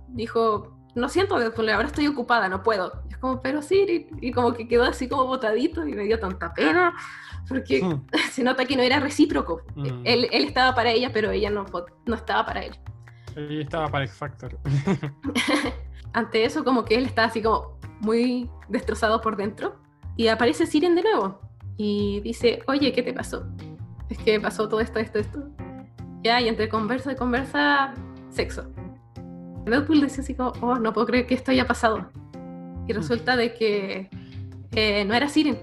[0.07, 3.03] Dijo, no siento Deadpool, ahora estoy ocupada, no puedo.
[3.09, 6.53] es como, pero sí, y, como que quedó así como botadito y me dio tanta
[6.53, 6.95] pena,
[7.47, 7.81] porque
[8.31, 9.61] se nota que no era recíproco.
[9.75, 10.01] Hmm.
[10.03, 11.65] Él, él, estaba para ella, pero ella no,
[12.05, 12.75] no estaba para él.
[13.35, 14.59] Ella estaba para X Factor.
[16.13, 19.75] Ante eso, como que él estaba así como muy destrozado por dentro.
[20.15, 21.39] Y aparece Siren de nuevo
[21.77, 23.45] y dice, oye, ¿qué te pasó?
[24.09, 25.49] Es que pasó todo esto, esto, esto.
[26.23, 27.93] Ya, y entre conversa y conversa,
[28.29, 28.69] sexo.
[29.65, 32.09] Deadpool decía así como, oh, no puedo creer que esto haya pasado.
[32.87, 34.09] Y resulta de que
[34.71, 35.59] eh, no era Siren.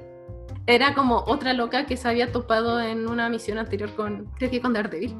[0.66, 4.60] Era como otra loca que se había topado en una misión anterior con, creo que
[4.60, 5.14] con Daredevil.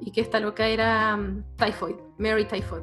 [0.00, 2.82] Y que esta loca era um, Typhoid, Mary Typhoid.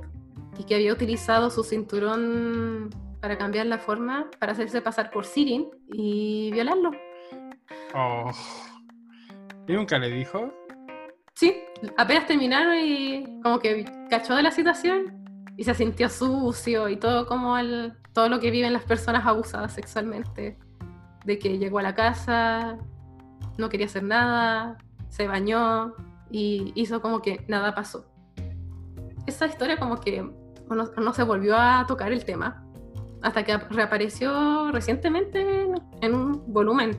[0.57, 2.89] Y que había utilizado su cinturón
[3.21, 6.91] para cambiar la forma, para hacerse pasar por Sirin y violarlo.
[7.93, 8.31] Oh.
[9.67, 10.53] ¿Y nunca le dijo?
[11.35, 11.63] Sí,
[11.97, 15.19] apenas terminaron y como que cachó de la situación
[15.57, 19.73] y se sintió sucio y todo como el, todo lo que viven las personas abusadas
[19.73, 20.57] sexualmente.
[21.25, 22.77] De que llegó a la casa,
[23.57, 24.77] no quería hacer nada,
[25.09, 25.93] se bañó
[26.31, 28.05] y hizo como que nada pasó.
[29.27, 32.65] Esa historia como que no, no se volvió a tocar el tema,
[33.21, 35.67] hasta que reapareció recientemente
[36.01, 36.97] en un volumen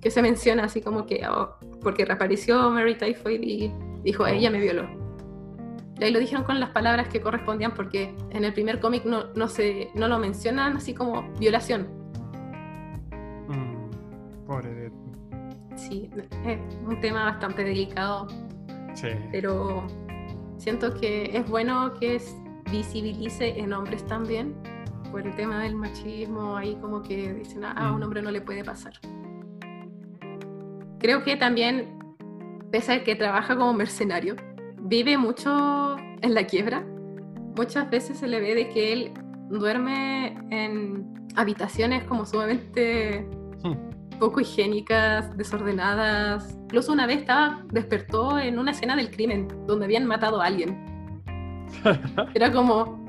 [0.00, 4.60] que se menciona así como que, oh, porque reapareció Mary Typhoid y dijo, ella me
[4.60, 4.88] violó.
[5.98, 9.32] Y ahí lo dijeron con las palabras que correspondían porque en el primer cómic no,
[9.34, 11.88] no, se, no lo mencionan así como violación.
[13.48, 14.92] Mm, pobre de...
[15.76, 16.10] Sí,
[16.46, 18.26] es un tema bastante delicado.
[18.94, 19.08] Sí.
[19.30, 19.86] Pero
[20.56, 22.20] siento que es bueno que
[22.70, 24.54] visibilice en hombres también
[25.10, 28.02] por el tema del machismo, ahí como que dicen, ah, a un mm.
[28.02, 28.92] hombre no le puede pasar.
[30.98, 31.98] Creo que también,
[32.70, 34.36] pese a que trabaja como mercenario,
[34.78, 36.84] vive mucho en la quiebra.
[37.56, 39.12] Muchas veces se le ve de que él
[39.48, 43.26] duerme en habitaciones como sumamente
[43.62, 44.18] hmm.
[44.18, 46.56] poco higiénicas, desordenadas.
[46.64, 50.84] Incluso una vez estaba, despertó en una escena del crimen donde habían matado a alguien.
[52.34, 53.04] Era como,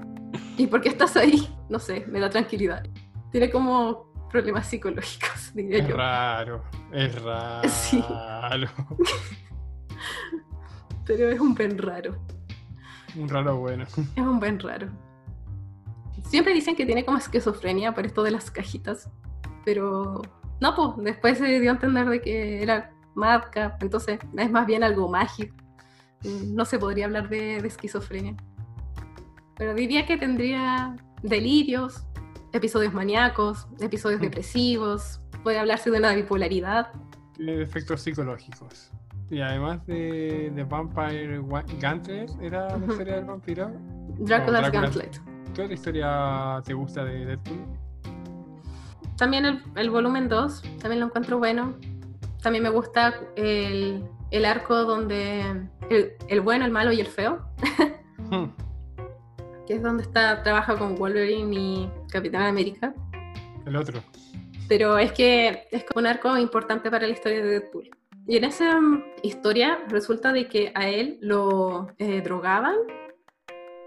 [0.57, 1.47] ¿y por qué estás ahí?
[1.71, 2.83] No sé, me da tranquilidad.
[3.31, 5.95] Tiene como problemas psicológicos, diría es yo.
[5.95, 7.69] Raro, es raro.
[7.69, 8.03] Sí.
[11.05, 12.17] Pero es un pen raro.
[13.15, 13.85] Un raro bueno.
[13.85, 14.89] Es un pen raro.
[16.25, 19.09] Siempre dicen que tiene como esquizofrenia por esto de las cajitas.
[19.63, 20.21] Pero
[20.59, 24.83] no, pues después se dio a entender de que era madcap, entonces es más bien
[24.83, 25.55] algo mágico.
[26.47, 28.35] No se podría hablar de, de esquizofrenia.
[29.55, 32.05] Pero diría que tendría delirios,
[32.53, 34.23] episodios maníacos, episodios mm.
[34.23, 36.91] depresivos, puede hablarse de una bipolaridad.
[37.35, 38.91] Tiene efectos psicológicos.
[39.29, 41.41] Y además de, de Vampire
[41.79, 43.71] Gauntlet, ¿era la historia del vampiro?
[44.19, 45.21] Dracula's Gauntlet.
[45.53, 47.65] ¿Qué otra historia te gusta de Deadpool?
[49.17, 51.75] También el, el volumen 2, también lo encuentro bueno.
[52.41, 55.41] También me gusta el, el arco donde
[55.89, 57.45] el, el, bueno, el malo y el feo.
[59.71, 62.93] Que es donde está, trabaja con Wolverine y Capitán América.
[63.65, 64.03] El otro.
[64.67, 67.89] Pero es que es como un arco importante para la historia de Deadpool.
[68.27, 72.75] Y en esa mm, historia resulta de que a él lo eh, drogaban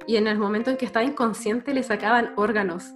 [0.07, 2.95] y en el momento en que estaba inconsciente le sacaban órganos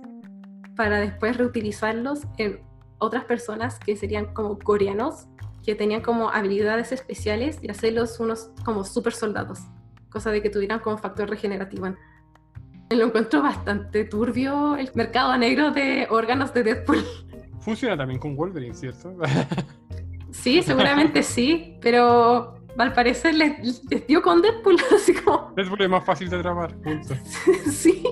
[0.74, 2.62] para después reutilizarlos en
[2.97, 5.26] otras personas que serían como coreanos,
[5.62, 9.59] que tenían como habilidades especiales y hacerlos unos como super soldados,
[10.09, 11.95] cosa de que tuvieran como factor regenerativo.
[12.97, 17.05] Lo encuentro bastante turbio el mercado negro de órganos de Deadpool.
[17.61, 19.14] Funciona también con Wolverine, ¿cierto?
[20.30, 25.53] sí, seguramente sí, pero al parecer les, dio con Deadpool, así como...
[25.55, 27.14] Deadpool es más fácil de tramar, punto.
[27.70, 28.03] sí.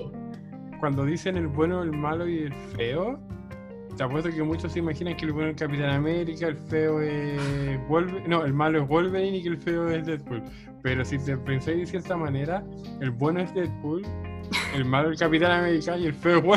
[0.79, 3.19] Cuando dicen el bueno, el malo y el feo,
[3.95, 7.41] te apuesto que muchos se imaginan que el bueno es Capitán América, el feo es
[7.87, 10.43] Wolverine, no, el malo es Wolverine y que el feo es Deadpool.
[10.83, 12.63] Pero si te pensáis de cierta manera,
[13.01, 14.03] el bueno es Deadpool
[14.73, 16.41] el malo el Capitán América y el feo.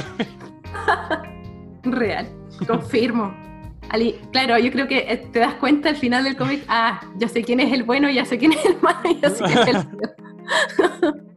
[1.83, 2.29] Real,
[2.67, 3.35] confirmo.
[4.33, 7.43] claro, yo creo que eh, te das cuenta al final del cómic, ah, ya sé
[7.43, 9.83] quién es el bueno, ya sé quién es el malo, ya sé quién es el
[9.83, 11.15] feo.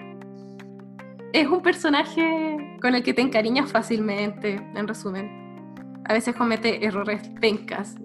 [1.34, 5.43] es un personaje con el que te encariñas fácilmente, en resumen.
[6.06, 7.95] A veces comete errores pencas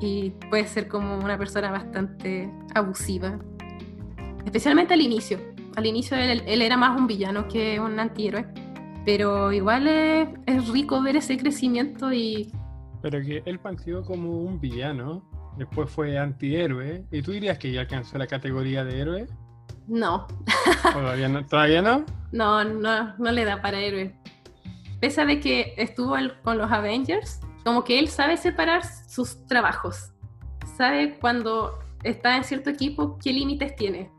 [0.00, 3.38] y puede ser como una persona bastante abusiva.
[4.44, 5.38] Especialmente al inicio
[5.80, 8.46] al inicio él, era más un villano que un antihéroe,
[9.04, 12.52] pero igual es, rico ver ese crecimiento y...
[13.02, 15.24] Pero que él partió como un villano,
[15.56, 19.26] después fue antihéroe, ¿y tú dirías que ya alcanzó la categoría de héroe?
[19.88, 20.26] No.
[20.92, 21.46] ¿Todavía no?
[21.46, 22.04] ¿Todavía no?
[22.30, 24.14] No, no, no le da para héroe.
[25.00, 26.14] Pese a que estuvo
[26.44, 30.12] con los Avengers, como que él sabe separar sus trabajos.
[30.76, 34.10] Sabe cuando está en cierto equipo qué límites tiene.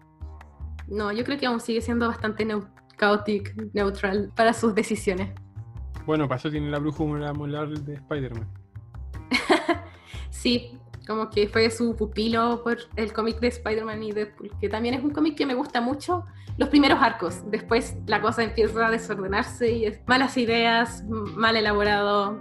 [0.91, 2.45] No, yo creo que aún sigue siendo bastante
[2.97, 5.29] caótico, neutral para sus decisiones.
[6.05, 8.45] Bueno, eso tiene la brújula molar de Spider-Man.
[10.29, 10.77] sí,
[11.07, 15.01] como que fue su pupilo por el cómic de Spider-Man y Deadpool, que también es
[15.01, 16.25] un cómic que me gusta mucho.
[16.57, 22.37] Los primeros arcos, después la cosa empieza a desordenarse y es malas ideas, mal elaborado,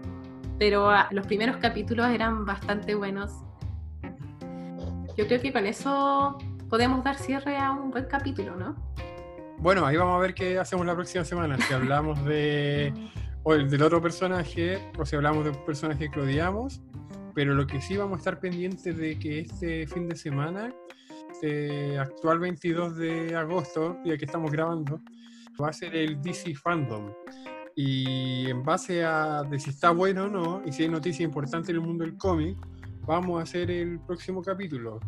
[0.59, 3.30] pero ah, los primeros capítulos eran bastante buenos.
[5.16, 6.36] Yo creo que con eso
[6.71, 8.77] podemos dar cierre a un buen capítulo, ¿no?
[9.59, 11.59] Bueno, ahí vamos a ver qué hacemos la próxima semana.
[11.59, 12.95] Si hablamos de
[13.43, 16.81] o del otro personaje, o si hablamos de un personaje que odiamos.
[17.35, 20.73] Pero lo que sí vamos a estar pendientes de que este fin de semana,
[21.31, 25.01] este actual 22 de agosto, día que estamos grabando,
[25.61, 27.12] va a ser el DC Fandom.
[27.77, 31.71] Y en base a de si está bueno o no, y si hay noticias importantes
[31.71, 32.57] en el mundo del cómic,
[33.07, 35.01] vamos a hacer el próximo capítulo.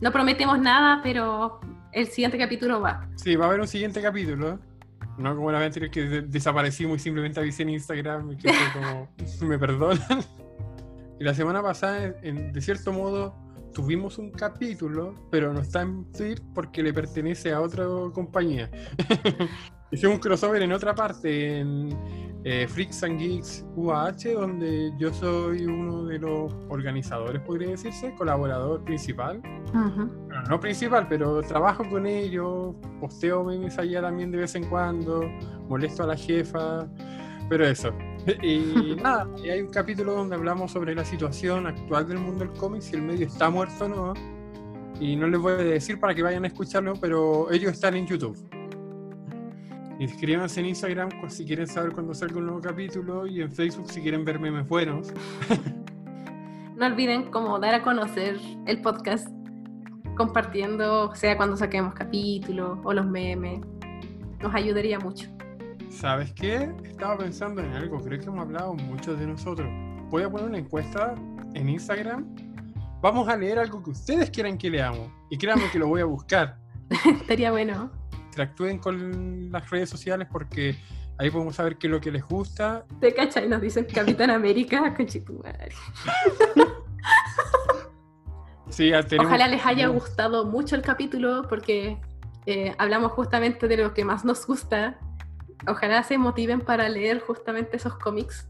[0.00, 1.60] No prometemos nada, pero
[1.92, 3.08] el siguiente capítulo va.
[3.16, 4.58] Sí, va a haber un siguiente capítulo.
[5.16, 8.48] No como la vez anterior que de- desaparecí muy simplemente avisé en Instagram y que
[8.72, 9.08] como,
[9.48, 9.98] me perdonan.
[11.20, 13.34] Y la semana pasada, en- de cierto modo,
[13.72, 18.68] tuvimos un capítulo, pero no está en feed porque le pertenece a otra compañía.
[19.90, 21.96] Hicimos un crossover en otra parte, en
[22.44, 28.82] eh, Freaks and Geeks UAH, donde yo soy uno de los organizadores, podría decirse, colaborador
[28.84, 29.40] principal.
[29.72, 35.22] Bueno, no principal, pero trabajo con ellos, posteo memes allá también de vez en cuando,
[35.68, 36.86] molesto a la jefa,
[37.48, 37.92] pero eso.
[38.42, 42.54] Y nada, y hay un capítulo donde hablamos sobre la situación actual del mundo del
[42.54, 44.14] cómic, si el medio está muerto o no.
[44.98, 48.06] Y no les voy a decir para que vayan a escucharlo, pero ellos están en
[48.06, 48.36] YouTube.
[49.98, 53.90] Inscríbanse en Instagram cu- si quieren saber cuándo salga un nuevo capítulo y en Facebook
[53.90, 55.12] si quieren ver memes buenos.
[56.76, 58.36] No olviden como dar a conocer
[58.66, 59.28] el podcast
[60.16, 63.60] compartiendo, sea cuando saquemos capítulos o los memes.
[64.40, 65.28] Nos ayudaría mucho.
[65.90, 66.70] ¿Sabes qué?
[66.84, 69.68] Estaba pensando en algo, creo que hemos hablado mucho de nosotros.
[70.10, 71.14] Voy a poner una encuesta
[71.54, 72.26] en Instagram.
[73.00, 75.08] Vamos a leer algo que ustedes quieran que leamos.
[75.30, 76.56] Y créanme que lo voy a buscar.
[77.06, 77.90] Estaría bueno.
[78.38, 80.76] Interactúen con las redes sociales porque
[81.18, 82.84] ahí podemos saber qué es lo que les gusta.
[83.00, 85.68] Te cachai, nos dicen Capitán América, conchetumare.
[88.70, 91.96] Sí, tenemos- Ojalá les haya gustado mucho el capítulo porque
[92.46, 94.98] eh, hablamos justamente de lo que más nos gusta.
[95.68, 98.48] Ojalá se motiven para leer justamente esos cómics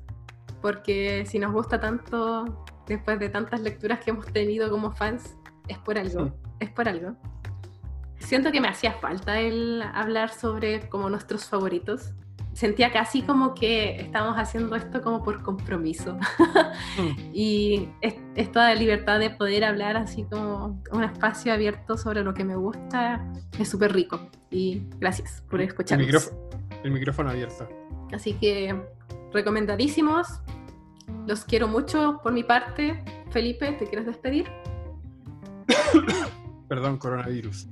[0.62, 5.36] porque si nos gusta tanto después de tantas lecturas que hemos tenido como fans,
[5.68, 6.32] es por algo, Sí.
[6.60, 7.16] es por algo.
[8.24, 12.12] Siento que me hacía falta el hablar sobre como nuestros favoritos.
[12.54, 16.14] Sentía casi como que estábamos haciendo esto como por compromiso.
[16.14, 17.18] Mm.
[17.34, 22.44] Y es, esta libertad de poder hablar así como un espacio abierto sobre lo que
[22.44, 23.24] me gusta
[23.58, 24.30] es súper rico.
[24.50, 26.06] Y gracias por El escucharnos.
[26.06, 26.38] micrófono,
[26.84, 27.68] el micrófono abierto.
[28.12, 28.74] Así que
[29.32, 30.28] recomendadísimos.
[31.26, 33.04] Los quiero mucho por mi parte.
[33.30, 34.48] Felipe, ¿te quieres despedir?
[36.68, 37.68] Perdón, coronavirus.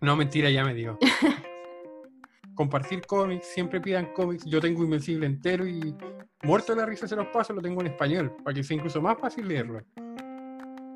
[0.00, 0.98] No, mentira, ya me dio.
[2.54, 4.44] Compartir cómics, siempre pidan cómics.
[4.44, 5.94] Yo tengo Invencible entero y
[6.42, 9.00] muerto de la risa se los paso, lo tengo en español, para que sea incluso
[9.00, 9.80] más fácil leerlo.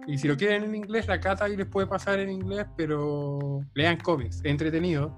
[0.07, 3.61] Y si lo quieren en inglés, la cata ahí les puede pasar en inglés, pero
[3.75, 5.15] lean cómics, entretenido.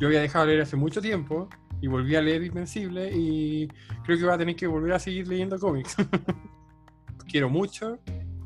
[0.00, 1.48] Yo había dejado de leer hace mucho tiempo
[1.80, 3.68] y volví a leer Invencible y
[4.04, 5.96] creo que voy a tener que volver a seguir leyendo cómics.
[7.28, 7.98] Quiero mucho.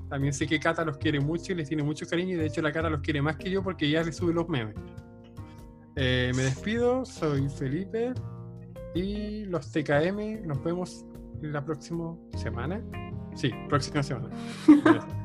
[0.08, 2.62] También sé que Cata los quiere mucho y les tiene mucho cariño y de hecho
[2.62, 4.74] la Cata los quiere más que yo porque ya le sube los memes.
[5.96, 8.14] Eh, me despido, soy Felipe
[8.94, 11.04] y los TKM nos vemos
[11.42, 12.82] la próxima semana.
[13.34, 14.30] Sí, próxima semana.